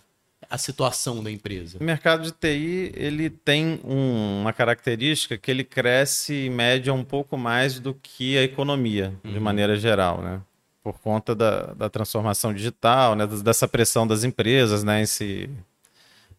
a 0.50 0.57
situação 0.57 1.23
da 1.23 1.31
empresa? 1.31 1.78
O 1.81 1.85
mercado 1.85 2.23
de 2.23 2.33
TI 2.33 2.93
ele 2.95 3.28
tem 3.28 3.81
um, 3.85 4.40
uma 4.40 4.52
característica 4.52 5.37
que 5.37 5.50
ele 5.50 5.64
cresce 5.64 6.47
em 6.47 6.50
média 6.50 6.93
um 6.93 7.05
pouco 7.05 7.37
mais 7.37 7.78
do 7.78 7.95
que 7.95 8.38
a 8.38 8.43
economia, 8.43 9.14
uhum. 9.25 9.33
de 9.33 9.40
maneira 9.40 9.76
geral, 9.76 10.23
né? 10.23 10.40
Por 10.83 10.99
conta 11.00 11.35
da, 11.35 11.75
da 11.75 11.90
transformação 11.90 12.55
digital, 12.55 13.14
né? 13.14 13.26
dessa 13.26 13.69
pressão 13.69 14.07
das 14.07 14.25
empresas 14.25 14.83
né? 14.83 15.02
em 15.02 15.07
se 15.07 15.50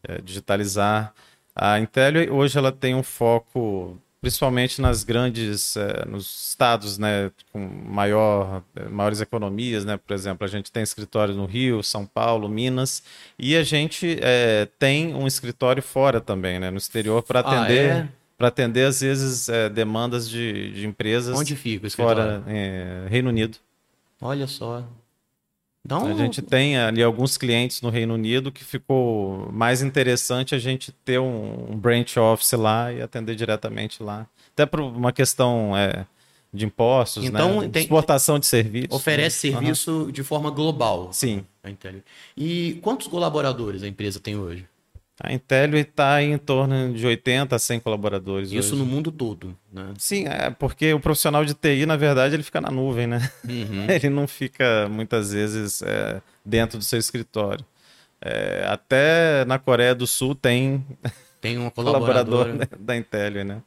é, 0.03 0.19
digitalizar. 0.21 1.13
A 1.55 1.79
Intel 1.79 2.33
hoje 2.33 2.57
ela 2.57 2.71
tem 2.71 2.95
um 2.95 3.03
foco 3.03 3.99
principalmente 4.21 4.81
nas 4.81 5.03
grandes, 5.03 5.77
eh, 5.77 6.05
nos 6.07 6.49
estados, 6.49 6.97
né, 6.97 7.31
com 7.51 7.59
maior, 7.59 8.63
eh, 8.75 8.89
maiores 8.89 9.21
economias, 9.21 9.85
né, 9.85 9.97
por 9.97 10.13
exemplo, 10.13 10.45
a 10.45 10.47
gente 10.47 10.71
tem 10.71 10.83
escritório 10.83 11.33
no 11.33 11.45
Rio, 11.45 11.81
São 11.81 12.05
Paulo, 12.05 12.49
Minas, 12.49 13.01
e 13.37 13.55
a 13.55 13.63
gente 13.63 14.19
eh, 14.21 14.67
tem 14.77 15.15
um 15.15 15.25
escritório 15.25 15.81
fora 15.81 16.19
também, 16.19 16.59
né, 16.59 16.69
no 16.69 16.77
exterior 16.77 17.23
para 17.23 17.39
ah, 17.39 17.43
atender, 17.43 17.91
ah, 17.91 17.95
é? 17.95 18.09
para 18.37 18.47
atender 18.49 18.85
às 18.85 19.01
vezes 19.01 19.49
demandas 19.73 20.29
de, 20.29 20.71
de 20.71 20.87
empresas. 20.87 21.37
Onde 21.37 21.55
fica 21.57 21.83
o 21.83 21.87
escritório? 21.87 22.41
Fora, 22.41 23.07
Reino 23.09 23.29
Unido. 23.29 23.57
Olha 24.21 24.47
só. 24.47 24.85
Então... 25.97 26.07
A 26.07 26.13
gente 26.13 26.41
tem 26.41 26.77
ali 26.77 27.01
alguns 27.01 27.37
clientes 27.37 27.81
no 27.81 27.89
Reino 27.89 28.13
Unido 28.13 28.51
que 28.51 28.63
ficou 28.63 29.49
mais 29.51 29.81
interessante 29.81 30.53
a 30.53 30.59
gente 30.59 30.91
ter 31.03 31.19
um, 31.19 31.71
um 31.71 31.75
branch 31.75 32.17
office 32.17 32.51
lá 32.53 32.93
e 32.93 33.01
atender 33.01 33.35
diretamente 33.35 34.03
lá. 34.03 34.27
Até 34.53 34.65
por 34.65 34.81
uma 34.81 35.11
questão 35.11 35.75
é, 35.75 36.05
de 36.53 36.65
impostos, 36.65 37.23
então, 37.23 37.61
né? 37.61 37.69
Tem, 37.69 37.81
exportação 37.81 38.37
de 38.37 38.45
serviços. 38.45 38.95
Oferece 38.95 39.49
né? 39.49 39.57
serviço 39.57 39.91
uhum. 39.91 40.11
de 40.11 40.23
forma 40.23 40.51
global. 40.51 41.09
Sim. 41.11 41.43
E 42.37 42.79
quantos 42.81 43.07
colaboradores 43.07 43.83
a 43.83 43.87
empresa 43.87 44.19
tem 44.19 44.37
hoje? 44.37 44.65
A 45.21 45.33
Intel 45.33 45.75
está 45.75 46.23
em 46.23 46.37
torno 46.37 46.93
de 46.93 47.05
80 47.05 47.53
a 47.53 47.59
100 47.59 47.81
colaboradores. 47.81 48.51
Isso 48.53 48.73
hoje. 48.73 48.75
no 48.77 48.85
mundo 48.85 49.11
todo, 49.11 49.53
né? 49.71 49.93
Sim, 49.97 50.25
é 50.25 50.49
porque 50.49 50.93
o 50.93 50.99
profissional 50.99 51.43
de 51.43 51.53
TI, 51.53 51.85
na 51.85 51.97
verdade, 51.97 52.35
ele 52.35 52.43
fica 52.43 52.61
na 52.61 52.71
nuvem, 52.71 53.05
né? 53.05 53.29
Uhum. 53.43 53.85
Ele 53.91 54.09
não 54.09 54.27
fica, 54.27 54.87
muitas 54.89 55.33
vezes, 55.33 55.81
é, 55.81 56.21
dentro 56.45 56.77
do 56.77 56.83
seu 56.85 56.97
escritório. 56.97 57.65
É, 58.21 58.65
até 58.69 59.43
na 59.45 59.59
Coreia 59.59 59.93
do 59.93 60.07
Sul 60.07 60.35
tem, 60.35 60.85
tem 61.41 61.57
um 61.57 61.69
colaborador 61.69 62.47
da 62.79 62.95
Intel, 62.95 63.43
né? 63.43 63.61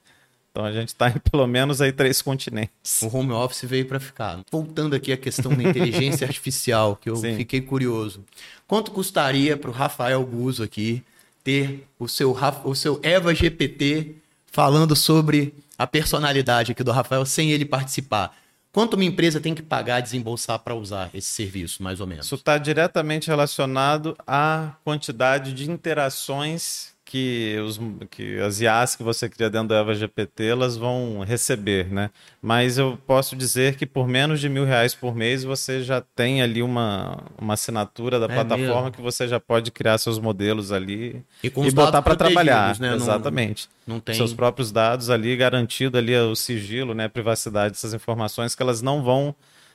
Então 0.50 0.64
a 0.64 0.72
gente 0.72 0.88
está 0.88 1.08
em 1.08 1.18
pelo 1.18 1.46
menos 1.46 1.80
aí 1.80 1.92
três 1.92 2.20
continentes. 2.20 3.00
O 3.02 3.14
home 3.14 3.32
office 3.32 3.64
veio 3.64 3.86
para 3.86 3.98
ficar. 3.98 4.40
Voltando 4.50 4.94
aqui 4.94 5.12
à 5.12 5.16
questão 5.16 5.54
da 5.54 5.62
inteligência 5.62 6.24
artificial, 6.28 6.96
que 6.96 7.10
eu 7.10 7.16
Sim. 7.16 7.36
fiquei 7.36 7.60
curioso. 7.60 8.22
Quanto 8.66 8.90
custaria 8.90 9.56
para 9.56 9.70
o 9.70 9.72
Rafael 9.72 10.24
Guzo 10.24 10.62
aqui 10.62 11.02
ter 11.42 11.86
o 11.98 12.08
seu, 12.08 12.36
o 12.64 12.74
seu 12.74 13.00
Eva 13.02 13.34
GPT 13.34 14.16
falando 14.46 14.94
sobre 14.94 15.54
a 15.78 15.86
personalidade 15.86 16.72
aqui 16.72 16.84
do 16.84 16.92
Rafael 16.92 17.24
sem 17.24 17.50
ele 17.50 17.64
participar. 17.64 18.36
Quanto 18.70 18.94
uma 18.94 19.04
empresa 19.04 19.40
tem 19.40 19.54
que 19.54 19.62
pagar, 19.62 20.00
desembolsar 20.00 20.58
para 20.58 20.74
usar 20.74 21.10
esse 21.12 21.28
serviço, 21.28 21.82
mais 21.82 22.00
ou 22.00 22.06
menos? 22.06 22.26
Isso 22.26 22.36
está 22.36 22.56
diretamente 22.56 23.28
relacionado 23.28 24.16
à 24.26 24.72
quantidade 24.82 25.52
de 25.52 25.70
interações 25.70 26.91
que, 27.12 27.58
os, 27.62 27.78
que 28.10 28.38
as 28.38 28.62
IAs 28.62 28.96
que 28.96 29.02
você 29.02 29.28
cria 29.28 29.50
dentro 29.50 29.68
da 29.68 29.76
Eva 29.76 29.94
GPT 29.94 30.44
elas 30.44 30.78
vão 30.78 31.20
receber, 31.20 31.92
né? 31.92 32.08
Mas 32.40 32.78
eu 32.78 32.98
posso 33.06 33.36
dizer 33.36 33.76
que 33.76 33.84
por 33.84 34.08
menos 34.08 34.40
de 34.40 34.48
mil 34.48 34.64
reais 34.64 34.94
por 34.94 35.14
mês 35.14 35.44
você 35.44 35.82
já 35.82 36.00
tem 36.00 36.40
ali 36.40 36.62
uma, 36.62 37.18
uma 37.38 37.52
assinatura 37.52 38.18
da 38.18 38.24
é 38.24 38.28
plataforma 38.28 38.84
mesmo? 38.84 38.92
que 38.92 39.02
você 39.02 39.28
já 39.28 39.38
pode 39.38 39.70
criar 39.70 39.98
seus 39.98 40.18
modelos 40.18 40.72
ali 40.72 41.22
e, 41.44 41.48
e 41.48 41.70
botar 41.70 42.00
para 42.00 42.16
trabalhar. 42.16 42.80
Né? 42.80 42.94
Exatamente. 42.94 43.68
Não, 43.86 43.96
não 43.96 44.00
tem... 44.00 44.14
Seus 44.14 44.32
próprios 44.32 44.72
dados 44.72 45.10
ali, 45.10 45.36
garantido 45.36 45.98
ali 45.98 46.16
o 46.16 46.34
sigilo, 46.34 46.94
né? 46.94 47.04
A 47.04 47.10
privacidade 47.10 47.74
dessas 47.74 47.92
informações 47.92 48.54
que 48.54 48.62
elas 48.62 48.80
não 48.80 49.02
vão 49.02 49.34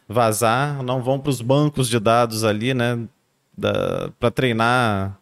vazar, 0.10 0.82
não 0.82 1.04
vão 1.04 1.20
para 1.20 1.30
os 1.30 1.40
bancos 1.40 1.88
de 1.88 2.00
dados 2.00 2.44
ali, 2.44 2.74
né? 2.74 2.98
Para 4.20 4.32
treinar 4.32 5.17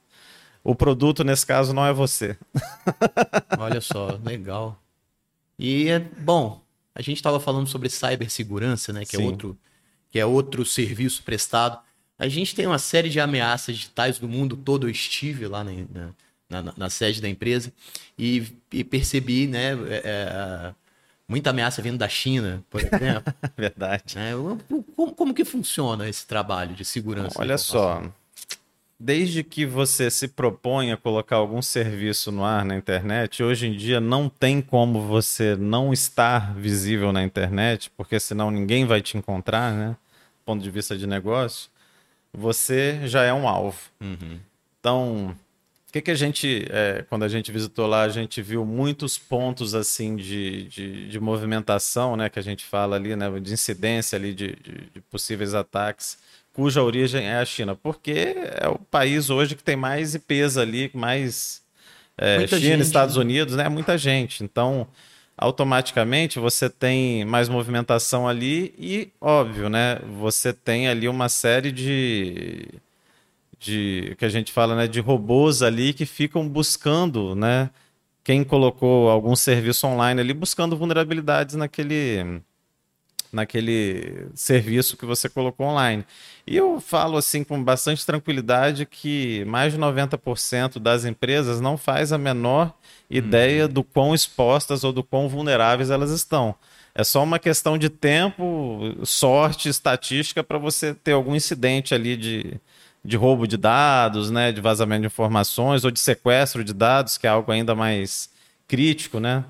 o 0.65 0.73
produto, 0.73 1.23
nesse 1.23 1.45
caso, 1.45 1.73
não 1.73 1.85
é 1.85 1.93
você. 1.93 2.35
Olha 3.59 3.79
só, 3.79 4.19
legal. 4.23 4.81
E 5.59 5.89
é 5.89 5.99
bom, 5.99 6.59
a 6.95 7.03
gente 7.03 7.17
estava 7.17 7.39
falando 7.39 7.67
sobre 7.67 7.87
cibersegurança, 7.87 8.91
né? 8.91 9.05
Que 9.05 9.15
é, 9.15 9.19
outro, 9.19 9.55
que 10.09 10.19
é 10.19 10.25
outro 10.25 10.65
serviço 10.65 11.21
prestado. 11.21 11.77
A 12.17 12.27
gente 12.27 12.55
tem 12.55 12.65
uma 12.65 12.79
série 12.79 13.09
de 13.09 13.19
ameaças 13.19 13.75
digitais 13.75 14.17
do 14.17 14.27
mundo 14.27 14.57
todo. 14.57 14.87
Eu 14.87 14.89
estive 14.89 15.47
lá 15.47 15.63
na, 15.63 15.71
na, 16.49 16.61
na, 16.63 16.73
na 16.75 16.89
sede 16.89 17.21
da 17.21 17.29
empresa 17.29 17.71
e, 18.17 18.47
e 18.73 18.83
percebi, 18.83 19.45
né? 19.45 19.73
É, 19.87 20.01
é, 20.03 20.75
muita 21.27 21.51
ameaça 21.51 21.79
vindo 21.79 21.99
da 21.99 22.09
China, 22.09 22.63
por 22.71 22.81
exemplo. 22.81 23.31
Verdade. 23.55 24.17
É, 24.17 24.31
como, 24.95 25.13
como 25.13 25.33
que 25.33 25.45
funciona 25.45 26.09
esse 26.09 26.25
trabalho 26.25 26.73
de 26.73 26.83
segurança? 26.83 27.39
Olha 27.39 27.59
só 27.59 28.01
desde 28.99 29.43
que 29.43 29.65
você 29.65 30.09
se 30.09 30.27
propõe 30.27 30.91
a 30.91 30.97
colocar 30.97 31.35
algum 31.35 31.61
serviço 31.61 32.31
no 32.31 32.43
ar 32.43 32.63
na 32.63 32.75
internet, 32.75 33.43
hoje 33.43 33.67
em 33.67 33.75
dia 33.75 33.99
não 33.99 34.29
tem 34.29 34.61
como 34.61 35.01
você 35.01 35.55
não 35.55 35.91
estar 35.91 36.55
visível 36.55 37.11
na 37.11 37.23
internet, 37.23 37.91
porque 37.95 38.19
senão 38.19 38.49
ninguém 38.49 38.85
vai 38.85 39.01
te 39.01 39.17
encontrar, 39.17 39.73
né? 39.73 39.89
Do 39.89 40.45
ponto 40.45 40.63
de 40.63 40.71
vista 40.71 40.97
de 40.97 41.05
negócio, 41.05 41.69
você 42.33 43.01
já 43.07 43.23
é 43.23 43.33
um 43.33 43.47
alvo. 43.47 43.79
Uhum. 43.99 44.39
Então, 44.79 45.35
o 45.89 45.91
que, 45.91 46.01
que 46.01 46.11
a 46.11 46.15
gente, 46.15 46.65
é, 46.69 47.03
quando 47.09 47.23
a 47.23 47.27
gente 47.27 47.51
visitou 47.51 47.87
lá, 47.87 48.03
a 48.03 48.09
gente 48.09 48.41
viu 48.41 48.65
muitos 48.65 49.17
pontos 49.17 49.73
assim 49.73 50.15
de, 50.15 50.63
de, 50.65 51.09
de 51.09 51.19
movimentação, 51.19 52.15
né? 52.15 52.29
Que 52.29 52.39
a 52.39 52.43
gente 52.43 52.63
fala 52.63 52.95
ali, 52.95 53.15
né? 53.15 53.27
De 53.39 53.51
incidência 53.51 54.15
ali 54.15 54.33
de, 54.33 54.55
de, 54.55 54.89
de 54.93 55.01
possíveis 55.09 55.53
ataques 55.53 56.17
cuja 56.55 56.81
origem 56.81 57.27
é 57.27 57.35
a 57.35 57.45
China, 57.45 57.75
porque 57.75 58.33
é 58.61 58.67
o 58.69 58.79
país 58.79 59.29
hoje 59.29 59.55
que 59.55 59.63
tem 59.63 59.75
mais 59.75 60.15
IPs 60.15 60.57
ali, 60.57 60.89
mais 60.93 61.61
é, 62.17 62.47
China, 62.47 62.59
gente, 62.61 62.81
Estados 62.81 63.17
né? 63.17 63.21
Unidos, 63.21 63.55
né? 63.55 63.67
Muita 63.67 63.97
gente. 63.97 64.41
Então, 64.41 64.87
automaticamente 65.37 66.39
você 66.39 66.69
tem 66.69 67.25
mais 67.25 67.49
movimentação 67.49 68.25
ali 68.25 68.73
e, 68.79 69.09
óbvio, 69.19 69.67
né? 69.67 69.99
Você 70.17 70.53
tem 70.53 70.87
ali 70.87 71.09
uma 71.09 71.27
série 71.27 71.71
de 71.73 72.67
de 73.59 74.15
que 74.17 74.25
a 74.25 74.29
gente 74.29 74.51
fala, 74.51 74.75
né, 74.75 74.87
de 74.87 74.99
robôs 74.99 75.61
ali 75.63 75.93
que 75.93 76.05
ficam 76.05 76.47
buscando, 76.47 77.33
né, 77.35 77.69
quem 78.23 78.43
colocou 78.43 79.09
algum 79.09 79.35
serviço 79.35 79.87
online 79.87 80.21
ali 80.21 80.33
buscando 80.33 80.77
vulnerabilidades 80.77 81.55
naquele 81.55 82.41
naquele 83.35 84.27
serviço 84.33 84.95
que 84.95 85.05
você 85.05 85.27
colocou 85.27 85.67
online. 85.67 86.05
E 86.47 86.55
eu 86.55 86.79
falo 86.79 87.17
assim 87.17 87.43
com 87.43 87.61
bastante 87.61 88.05
tranquilidade 88.05 88.85
que 88.85 89.43
mais 89.45 89.73
de 89.73 89.79
90% 89.79 90.79
das 90.79 91.03
empresas 91.05 91.59
não 91.59 91.77
faz 91.77 92.13
a 92.13 92.17
menor 92.17 92.73
ideia 93.09 93.65
uhum. 93.65 93.73
do 93.73 93.83
quão 93.83 94.15
expostas 94.15 94.83
ou 94.83 94.93
do 94.93 95.03
quão 95.03 95.27
vulneráveis 95.27 95.89
elas 95.89 96.11
estão. 96.11 96.55
É 96.95 97.03
só 97.03 97.21
uma 97.21 97.37
questão 97.37 97.77
de 97.77 97.89
tempo, 97.89 98.95
sorte, 99.03 99.67
estatística 99.67 100.41
para 100.41 100.57
você 100.57 100.93
ter 100.93 101.11
algum 101.11 101.35
incidente 101.35 101.93
ali 101.93 102.15
de, 102.15 102.53
de 103.03 103.17
roubo 103.17 103.45
de 103.45 103.57
dados, 103.57 104.31
né, 104.31 104.53
de 104.53 104.61
vazamento 104.61 105.01
de 105.01 105.07
informações 105.07 105.83
ou 105.83 105.91
de 105.91 105.99
sequestro 105.99 106.63
de 106.63 106.73
dados, 106.73 107.17
que 107.17 107.27
é 107.27 107.29
algo 107.29 107.51
ainda 107.51 107.75
mais 107.75 108.29
crítico, 108.65 109.19
né? 109.19 109.43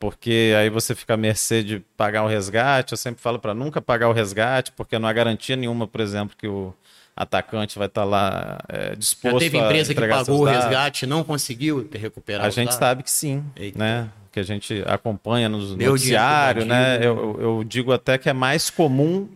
Porque 0.00 0.54
aí 0.58 0.70
você 0.70 0.94
fica 0.94 1.12
à 1.12 1.16
mercê 1.16 1.62
de 1.62 1.80
pagar 1.94 2.24
o 2.24 2.26
resgate. 2.26 2.94
Eu 2.94 2.96
sempre 2.96 3.20
falo 3.20 3.38
para 3.38 3.52
nunca 3.52 3.82
pagar 3.82 4.08
o 4.08 4.12
resgate, 4.12 4.72
porque 4.72 4.98
não 4.98 5.06
há 5.06 5.12
garantia 5.12 5.54
nenhuma, 5.54 5.86
por 5.86 6.00
exemplo, 6.00 6.34
que 6.36 6.48
o 6.48 6.74
atacante 7.14 7.78
vai 7.78 7.86
estar 7.86 8.00
tá 8.00 8.06
lá 8.06 8.58
é, 8.66 8.96
disposto 8.96 9.34
Já 9.34 9.38
teve 9.40 9.58
empresa 9.58 9.94
que 9.94 10.00
pagou 10.00 10.40
o 10.40 10.44
resgate 10.44 11.04
e 11.04 11.08
não 11.08 11.22
conseguiu 11.22 11.86
recuperar 11.92 12.46
A 12.46 12.50
gente 12.50 12.74
sabe 12.74 13.02
que 13.02 13.10
sim, 13.10 13.44
Eita. 13.54 13.78
né? 13.78 14.08
Que 14.32 14.40
a 14.40 14.42
gente 14.42 14.82
acompanha 14.86 15.50
nos 15.50 15.76
noticiários, 15.76 16.64
né? 16.64 16.98
Eu, 17.02 17.36
eu 17.38 17.64
digo 17.64 17.92
até 17.92 18.16
que 18.16 18.30
é 18.30 18.32
mais 18.32 18.70
comum 18.70 19.28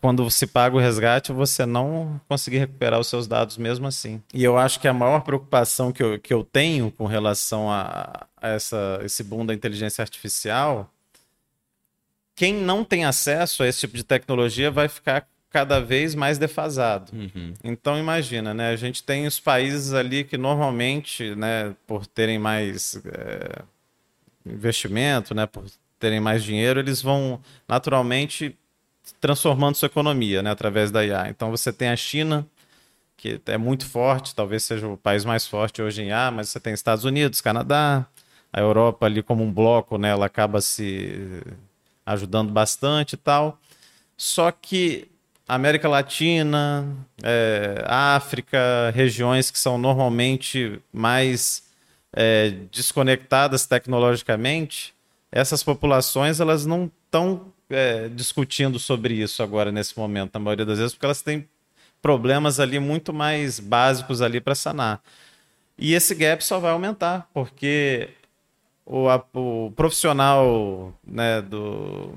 quando 0.00 0.28
se 0.30 0.46
paga 0.46 0.76
o 0.76 0.78
resgate, 0.78 1.32
você 1.32 1.64
não 1.66 2.20
conseguir 2.28 2.58
recuperar 2.58 2.98
os 2.98 3.06
seus 3.06 3.26
dados 3.26 3.56
mesmo 3.56 3.86
assim. 3.86 4.22
E 4.32 4.42
eu 4.42 4.56
acho 4.58 4.80
que 4.80 4.88
a 4.88 4.92
maior 4.92 5.20
preocupação 5.20 5.92
que 5.92 6.02
eu, 6.02 6.18
que 6.18 6.32
eu 6.32 6.44
tenho 6.44 6.90
com 6.90 7.06
relação 7.06 7.70
a, 7.70 8.26
a 8.36 8.48
essa, 8.48 9.00
esse 9.04 9.22
boom 9.22 9.46
da 9.46 9.54
inteligência 9.54 10.02
artificial, 10.02 10.90
quem 12.34 12.54
não 12.54 12.84
tem 12.84 13.04
acesso 13.04 13.62
a 13.62 13.68
esse 13.68 13.80
tipo 13.80 13.96
de 13.96 14.04
tecnologia 14.04 14.70
vai 14.70 14.88
ficar 14.88 15.26
cada 15.50 15.78
vez 15.80 16.14
mais 16.14 16.38
defasado. 16.38 17.12
Uhum. 17.12 17.52
Então 17.62 17.98
imagina, 17.98 18.54
né? 18.54 18.70
A 18.70 18.76
gente 18.76 19.04
tem 19.04 19.26
os 19.26 19.38
países 19.38 19.92
ali 19.92 20.24
que 20.24 20.38
normalmente, 20.38 21.34
né, 21.34 21.74
por 21.86 22.06
terem 22.06 22.38
mais 22.38 23.00
é, 23.04 23.62
investimento, 24.46 25.34
né, 25.34 25.46
por 25.46 25.64
terem 25.98 26.20
mais 26.20 26.42
dinheiro, 26.42 26.80
eles 26.80 27.02
vão 27.02 27.40
naturalmente 27.68 28.56
transformando 29.20 29.76
sua 29.76 29.86
economia 29.86 30.42
né, 30.42 30.50
através 30.50 30.90
da 30.90 31.04
IA. 31.04 31.28
Então 31.28 31.50
você 31.50 31.72
tem 31.72 31.88
a 31.88 31.96
China, 31.96 32.46
que 33.16 33.40
é 33.46 33.58
muito 33.58 33.86
forte, 33.86 34.34
talvez 34.34 34.64
seja 34.64 34.86
o 34.86 34.96
país 34.96 35.24
mais 35.24 35.46
forte 35.46 35.82
hoje 35.82 36.02
em 36.02 36.08
IA, 36.08 36.30
mas 36.30 36.48
você 36.48 36.60
tem 36.60 36.72
Estados 36.72 37.04
Unidos, 37.04 37.40
Canadá, 37.40 38.06
a 38.52 38.60
Europa 38.60 39.06
ali 39.06 39.22
como 39.22 39.42
um 39.42 39.52
bloco, 39.52 39.96
né, 39.98 40.10
ela 40.10 40.26
acaba 40.26 40.60
se 40.60 41.42
ajudando 42.04 42.52
bastante 42.52 43.14
e 43.14 43.16
tal. 43.16 43.58
Só 44.16 44.50
que 44.50 45.08
América 45.48 45.88
Latina, 45.88 46.86
é, 47.22 47.84
África, 47.86 48.90
regiões 48.94 49.50
que 49.50 49.58
são 49.58 49.76
normalmente 49.78 50.80
mais 50.92 51.64
é, 52.12 52.50
desconectadas 52.70 53.66
tecnologicamente, 53.66 54.94
essas 55.30 55.62
populações 55.62 56.40
elas 56.40 56.66
não 56.66 56.90
estão 57.04 57.51
é, 57.72 58.08
discutindo 58.08 58.78
sobre 58.78 59.14
isso 59.14 59.42
agora, 59.42 59.72
nesse 59.72 59.98
momento, 59.98 60.34
na 60.34 60.40
maioria 60.40 60.66
das 60.66 60.78
vezes, 60.78 60.94
porque 60.94 61.06
elas 61.06 61.22
têm 61.22 61.48
problemas 62.00 62.60
ali 62.60 62.78
muito 62.78 63.12
mais 63.12 63.60
básicos 63.60 64.20
ali 64.20 64.40
para 64.40 64.54
sanar. 64.54 65.00
E 65.78 65.94
esse 65.94 66.14
gap 66.14 66.44
só 66.44 66.58
vai 66.58 66.72
aumentar, 66.72 67.28
porque 67.32 68.10
o, 68.84 69.08
a, 69.08 69.24
o 69.34 69.72
profissional, 69.74 70.92
né, 71.06 71.40
do, 71.42 72.14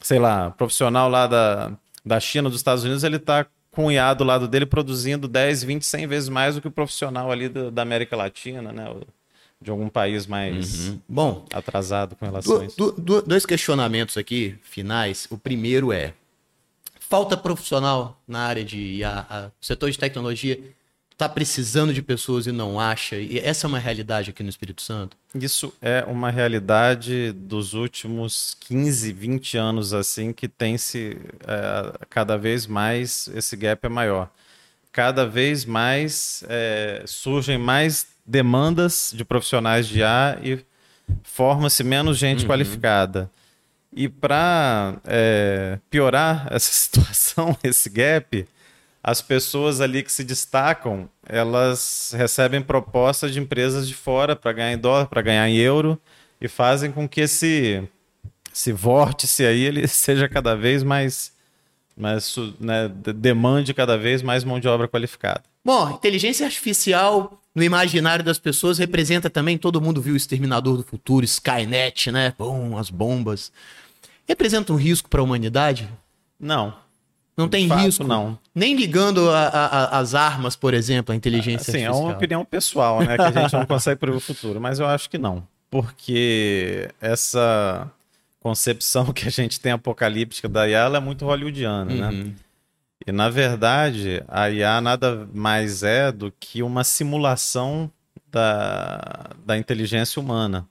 sei 0.00 0.18
lá, 0.18 0.50
profissional 0.50 1.08
lá 1.08 1.26
da, 1.26 1.72
da 2.04 2.20
China, 2.20 2.48
dos 2.48 2.58
Estados 2.58 2.84
Unidos, 2.84 3.04
ele 3.04 3.16
está 3.16 3.46
o 3.76 3.90
IA 3.90 4.12
do 4.12 4.24
lado 4.24 4.46
dele 4.46 4.66
produzindo 4.66 5.26
10, 5.26 5.64
20, 5.64 5.86
100 5.86 6.06
vezes 6.06 6.28
mais 6.28 6.54
do 6.54 6.60
que 6.60 6.68
o 6.68 6.72
profissional 6.72 7.32
ali 7.32 7.48
do, 7.48 7.70
da 7.70 7.82
América 7.82 8.16
Latina, 8.16 8.70
né, 8.72 8.84
de 9.62 9.70
algum 9.70 9.88
país 9.88 10.26
mais 10.26 10.88
uhum. 10.88 11.00
bom 11.08 11.46
atrasado 11.52 12.16
com 12.16 12.26
relação 12.26 12.56
do, 12.56 12.62
a 12.62 12.66
isso. 12.66 12.92
Do, 12.92 13.22
dois 13.22 13.46
questionamentos 13.46 14.16
aqui 14.16 14.58
finais. 14.62 15.26
O 15.30 15.38
primeiro 15.38 15.92
é 15.92 16.14
falta 16.98 17.36
profissional 17.36 18.20
na 18.26 18.40
área 18.40 18.64
de 18.64 18.78
IA, 18.78 19.52
o 19.60 19.64
setor 19.64 19.90
de 19.90 19.98
tecnologia 19.98 20.58
está 21.22 21.28
precisando 21.28 21.94
de 21.94 22.02
pessoas 22.02 22.46
e 22.46 22.52
não 22.52 22.80
acha. 22.80 23.16
E 23.16 23.38
essa 23.38 23.66
é 23.66 23.68
uma 23.68 23.78
realidade 23.78 24.30
aqui 24.30 24.42
no 24.42 24.48
Espírito 24.48 24.82
Santo? 24.82 25.16
Isso 25.34 25.72
é 25.80 26.04
uma 26.06 26.30
realidade 26.30 27.32
dos 27.32 27.74
últimos 27.74 28.56
15, 28.60 29.12
20 29.12 29.56
anos 29.56 29.94
assim 29.94 30.32
que 30.32 30.48
tem 30.48 30.76
se 30.76 31.16
é, 31.46 32.06
cada 32.10 32.36
vez 32.36 32.66
mais 32.66 33.28
esse 33.34 33.56
gap 33.56 33.86
é 33.86 33.88
maior. 33.88 34.30
Cada 34.90 35.24
vez 35.24 35.64
mais 35.64 36.44
é, 36.48 37.02
surgem 37.06 37.56
mais 37.56 38.06
demandas 38.24 39.12
de 39.14 39.24
profissionais 39.24 39.86
de 39.86 40.00
IA 40.00 40.38
e 40.42 40.58
forma-se 41.22 41.82
menos 41.82 42.18
gente 42.18 42.42
uhum. 42.42 42.48
qualificada. 42.48 43.30
E 43.92 44.08
para 44.08 44.96
é, 45.04 45.78
piorar 45.90 46.48
essa 46.50 46.70
situação, 46.72 47.56
esse 47.62 47.90
gap, 47.90 48.46
as 49.02 49.20
pessoas 49.20 49.80
ali 49.80 50.02
que 50.02 50.12
se 50.12 50.24
destacam, 50.24 51.08
elas 51.26 52.14
recebem 52.16 52.62
propostas 52.62 53.32
de 53.32 53.40
empresas 53.40 53.86
de 53.86 53.94
fora 53.94 54.34
para 54.36 54.52
ganhar 54.52 54.72
em 54.72 54.78
dólar, 54.78 55.06
para 55.06 55.22
ganhar 55.22 55.48
em 55.48 55.56
euro 55.56 56.00
e 56.40 56.48
fazem 56.48 56.90
com 56.90 57.08
que 57.08 57.20
esse 57.20 57.82
esse 58.54 58.70
vórtice 58.70 59.46
aí 59.46 59.62
ele 59.62 59.86
seja 59.88 60.28
cada 60.28 60.54
vez 60.54 60.82
mais, 60.82 61.32
mais 61.96 62.36
né, 62.60 62.88
demande 63.16 63.72
cada 63.72 63.96
vez 63.96 64.22
mais 64.22 64.44
mão 64.44 64.60
de 64.60 64.68
obra 64.68 64.86
qualificada. 64.86 65.42
Bom, 65.64 65.90
inteligência 65.90 66.44
artificial 66.44 67.41
no 67.54 67.62
imaginário 67.62 68.24
das 68.24 68.38
pessoas 68.38 68.78
representa 68.78 69.28
também, 69.28 69.58
todo 69.58 69.80
mundo 69.80 70.00
viu 70.00 70.14
o 70.14 70.16
Exterminador 70.16 70.76
do 70.76 70.82
Futuro, 70.82 71.24
Skynet, 71.24 72.10
né? 72.10 72.34
Bom, 72.38 72.78
as 72.78 72.88
bombas. 72.88 73.52
Representa 74.26 74.72
um 74.72 74.76
risco 74.76 75.08
para 75.08 75.20
a 75.20 75.24
humanidade? 75.24 75.88
Não. 76.40 76.74
Não 77.36 77.48
tem 77.48 77.68
fato, 77.68 77.80
risco? 77.80 78.04
Não. 78.04 78.38
Nem 78.54 78.74
ligando 78.74 79.30
a, 79.30 79.48
a, 79.48 79.98
as 79.98 80.14
armas, 80.14 80.54
por 80.54 80.74
exemplo, 80.74 81.12
a 81.12 81.16
inteligência 81.16 81.72
Sim, 81.72 81.84
artificial. 81.84 81.94
é 81.94 81.98
uma 81.98 82.12
opinião 82.12 82.44
pessoal, 82.44 83.00
né? 83.00 83.16
Que 83.16 83.22
a 83.22 83.30
gente 83.32 83.52
não 83.54 83.66
consegue 83.66 83.98
prever 83.98 84.16
o 84.16 84.20
futuro, 84.20 84.60
mas 84.60 84.78
eu 84.78 84.86
acho 84.86 85.08
que 85.08 85.18
não. 85.18 85.46
Porque 85.70 86.90
essa 87.00 87.90
concepção 88.40 89.10
que 89.12 89.26
a 89.26 89.30
gente 89.30 89.58
tem 89.60 89.72
apocalíptica 89.72 90.48
da 90.48 90.68
IA 90.68 90.90
é 90.94 91.00
muito 91.00 91.24
hollywoodiana, 91.24 92.10
né? 92.10 92.32
E 93.06 93.12
na 93.12 93.28
verdade, 93.28 94.22
a 94.28 94.50
IA 94.50 94.80
nada 94.80 95.28
mais 95.32 95.82
é 95.82 96.12
do 96.12 96.30
que 96.32 96.62
uma 96.62 96.84
simulação 96.84 97.90
da, 98.30 99.30
da 99.44 99.58
inteligência 99.58 100.20
humana. 100.20 100.68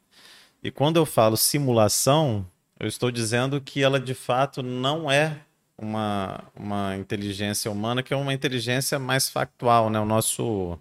E 0.63 0.71
quando 0.71 0.97
eu 0.97 1.05
falo 1.05 1.37
simulação, 1.37 2.45
eu 2.79 2.87
estou 2.87 3.11
dizendo 3.11 3.59
que 3.61 3.83
ela 3.83 3.99
de 3.99 4.13
fato 4.13 4.63
não 4.63 5.11
é 5.11 5.39
uma, 5.77 6.43
uma 6.55 6.95
inteligência 6.97 7.71
humana, 7.71 8.03
que 8.03 8.13
é 8.13 8.17
uma 8.17 8.33
inteligência 8.33 8.99
mais 8.99 9.29
factual, 9.29 9.89
né? 9.89 9.99
O 9.99 10.05
nosso, 10.05 10.79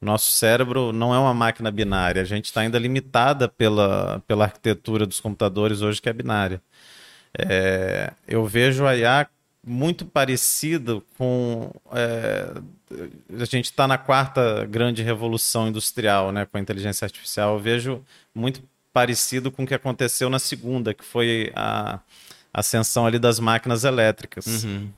nosso 0.00 0.32
cérebro 0.32 0.92
não 0.92 1.14
é 1.14 1.18
uma 1.18 1.34
máquina 1.34 1.70
binária. 1.70 2.22
A 2.22 2.24
gente 2.24 2.46
está 2.46 2.62
ainda 2.62 2.78
limitada 2.78 3.48
pela, 3.48 4.22
pela 4.26 4.44
arquitetura 4.44 5.06
dos 5.06 5.20
computadores 5.20 5.82
hoje, 5.82 6.00
que 6.00 6.08
é 6.08 6.12
binária. 6.12 6.62
É, 7.38 8.12
eu 8.26 8.46
vejo 8.46 8.86
a 8.86 8.96
IA 8.96 9.28
muito 9.68 10.04
parecido 10.06 11.04
com. 11.16 11.70
É, 11.92 12.54
a 13.38 13.44
gente 13.44 13.66
está 13.66 13.86
na 13.86 13.98
quarta 13.98 14.64
grande 14.66 15.02
revolução 15.02 15.68
industrial 15.68 16.32
né, 16.32 16.46
com 16.46 16.56
a 16.56 16.60
inteligência 16.60 17.04
artificial. 17.04 17.54
Eu 17.54 17.60
vejo 17.60 18.04
muito 18.34 18.62
parecido 18.92 19.50
com 19.50 19.64
o 19.64 19.66
que 19.66 19.74
aconteceu 19.74 20.30
na 20.30 20.38
segunda, 20.38 20.94
que 20.94 21.04
foi 21.04 21.52
a 21.54 22.00
ascensão 22.52 23.06
ali 23.06 23.18
das 23.18 23.38
máquinas 23.38 23.84
elétricas. 23.84 24.64
Uhum. 24.64 24.88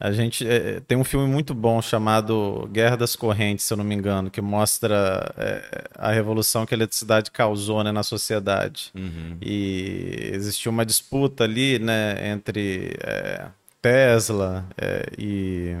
A 0.00 0.12
gente 0.12 0.48
é, 0.48 0.80
tem 0.80 0.96
um 0.96 1.04
filme 1.04 1.28
muito 1.28 1.52
bom 1.52 1.82
chamado 1.82 2.66
Guerra 2.72 2.96
das 2.96 3.14
Correntes, 3.14 3.66
se 3.66 3.72
eu 3.74 3.76
não 3.76 3.84
me 3.84 3.94
engano, 3.94 4.30
que 4.30 4.40
mostra 4.40 5.30
é, 5.36 5.84
a 5.94 6.10
revolução 6.10 6.64
que 6.64 6.72
a 6.72 6.76
eletricidade 6.78 7.30
causou 7.30 7.84
né, 7.84 7.92
na 7.92 8.02
sociedade. 8.02 8.90
Uhum. 8.94 9.36
E 9.42 10.30
existiu 10.32 10.72
uma 10.72 10.86
disputa 10.86 11.44
ali 11.44 11.78
né, 11.78 12.30
entre 12.30 12.96
é, 13.02 13.44
Tesla 13.82 14.64
é, 14.78 15.06
e. 15.18 15.76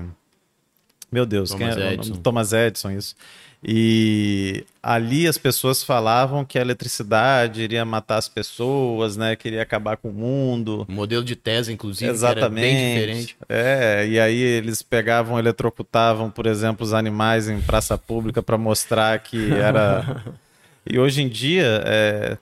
Meu 1.10 1.24
Deus, 1.24 1.48
Thomas 1.48 1.74
quem 1.74 1.82
era? 1.82 1.94
Edison. 1.94 2.16
Thomas 2.16 2.52
Edison, 2.52 2.90
isso. 2.90 3.16
E 3.62 4.64
ali 4.82 5.26
as 5.26 5.36
pessoas 5.36 5.82
falavam 5.82 6.46
que 6.46 6.58
a 6.58 6.62
eletricidade 6.62 7.60
iria 7.60 7.84
matar 7.84 8.16
as 8.16 8.28
pessoas, 8.28 9.18
né? 9.18 9.36
Que 9.36 9.48
iria 9.48 9.62
acabar 9.62 9.98
com 9.98 10.08
o 10.08 10.12
mundo. 10.12 10.86
O 10.88 10.92
modelo 10.92 11.22
de 11.22 11.36
Tesla, 11.36 11.72
inclusive, 11.72 12.10
Exatamente. 12.10 12.40
que 12.40 12.44
era 12.44 12.74
bem 12.74 12.94
diferente. 12.94 13.36
É, 13.48 14.06
e 14.08 14.18
aí 14.18 14.40
eles 14.40 14.80
pegavam, 14.80 15.38
eletrocutavam, 15.38 16.30
por 16.30 16.46
exemplo, 16.46 16.84
os 16.84 16.94
animais 16.94 17.48
em 17.50 17.60
praça 17.60 17.98
pública 17.98 18.42
para 18.42 18.56
mostrar 18.56 19.18
que 19.18 19.52
era. 19.52 20.24
e 20.88 20.98
hoje 20.98 21.20
em 21.20 21.28
dia, 21.28 21.82
é, 21.84 22.38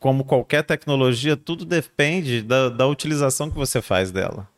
como 0.00 0.24
qualquer 0.24 0.62
tecnologia, 0.62 1.36
tudo 1.36 1.66
depende 1.66 2.40
da, 2.40 2.70
da 2.70 2.86
utilização 2.86 3.50
que 3.50 3.56
você 3.56 3.82
faz 3.82 4.10
dela. 4.10 4.48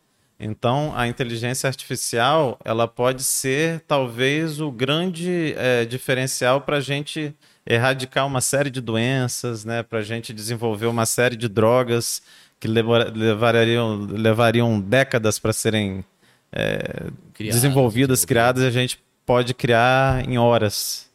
Então, 0.43 0.93
a 0.97 1.07
inteligência 1.07 1.69
artificial 1.69 2.59
ela 2.65 2.89
pode 2.89 3.23
ser 3.23 3.81
talvez 3.81 4.59
o 4.59 4.71
grande 4.71 5.55
é, 5.59 5.85
diferencial 5.85 6.63
para 6.63 6.79
a 6.79 6.81
gente 6.81 7.35
erradicar 7.67 8.27
uma 8.27 8.41
série 8.41 8.71
de 8.71 8.81
doenças, 8.81 9.67
né? 9.67 9.83
para 9.83 9.99
a 9.99 10.03
gente 10.03 10.33
desenvolver 10.33 10.87
uma 10.87 11.05
série 11.05 11.37
de 11.37 11.47
drogas 11.47 12.23
que 12.59 12.67
levar, 12.67 13.15
levariam, 13.15 14.07
levariam 14.07 14.81
décadas 14.81 15.39
para 15.39 15.53
serem 15.53 16.03
é, 16.51 17.11
desenvolvidas. 17.39 18.25
criadas, 18.25 18.63
e 18.63 18.67
a 18.67 18.71
gente 18.71 18.99
pode 19.27 19.53
criar 19.53 20.27
em 20.27 20.39
horas, 20.39 21.11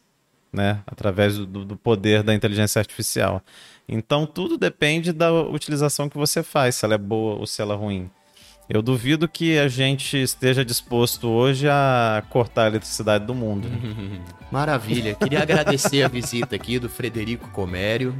né? 0.52 0.82
através 0.86 1.36
do, 1.36 1.64
do 1.64 1.76
poder 1.76 2.22
da 2.22 2.32
inteligência 2.32 2.78
artificial. 2.78 3.42
Então, 3.88 4.24
tudo 4.24 4.56
depende 4.56 5.12
da 5.12 5.32
utilização 5.32 6.08
que 6.08 6.16
você 6.16 6.44
faz, 6.44 6.76
se 6.76 6.84
ela 6.84 6.94
é 6.94 6.98
boa 6.98 7.40
ou 7.40 7.46
se 7.46 7.60
ela 7.60 7.74
é 7.74 7.76
ruim. 7.76 8.08
Eu 8.68 8.82
duvido 8.82 9.28
que 9.28 9.58
a 9.58 9.68
gente 9.68 10.16
esteja 10.16 10.64
disposto 10.64 11.28
hoje 11.28 11.68
a 11.68 12.22
cortar 12.30 12.64
a 12.64 12.66
eletricidade 12.66 13.24
do 13.24 13.34
mundo. 13.34 13.68
Maravilha. 14.50 15.14
Queria 15.14 15.42
agradecer 15.42 16.02
a 16.02 16.08
visita 16.08 16.56
aqui 16.56 16.78
do 16.78 16.88
Frederico 16.88 17.48
Comério. 17.50 18.14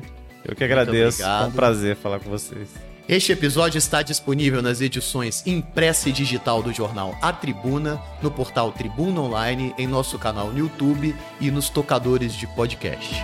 Eu 0.44 0.54
que 0.54 0.62
agradeço. 0.62 1.22
Foi 1.22 1.48
um 1.48 1.52
prazer 1.52 1.96
falar 1.96 2.20
com 2.20 2.30
vocês. 2.30 2.68
Este 3.08 3.32
episódio 3.32 3.78
está 3.78 4.02
disponível 4.02 4.60
nas 4.60 4.80
edições 4.80 5.46
impressa 5.46 6.08
e 6.08 6.12
digital 6.12 6.60
do 6.62 6.72
jornal 6.72 7.16
A 7.22 7.32
Tribuna, 7.32 8.00
no 8.20 8.30
portal 8.30 8.72
Tribuna 8.72 9.20
Online, 9.20 9.72
em 9.78 9.86
nosso 9.86 10.18
canal 10.18 10.50
no 10.50 10.58
YouTube 10.58 11.14
e 11.40 11.50
nos 11.50 11.68
tocadores 11.68 12.34
de 12.34 12.48
podcast. 12.48 13.14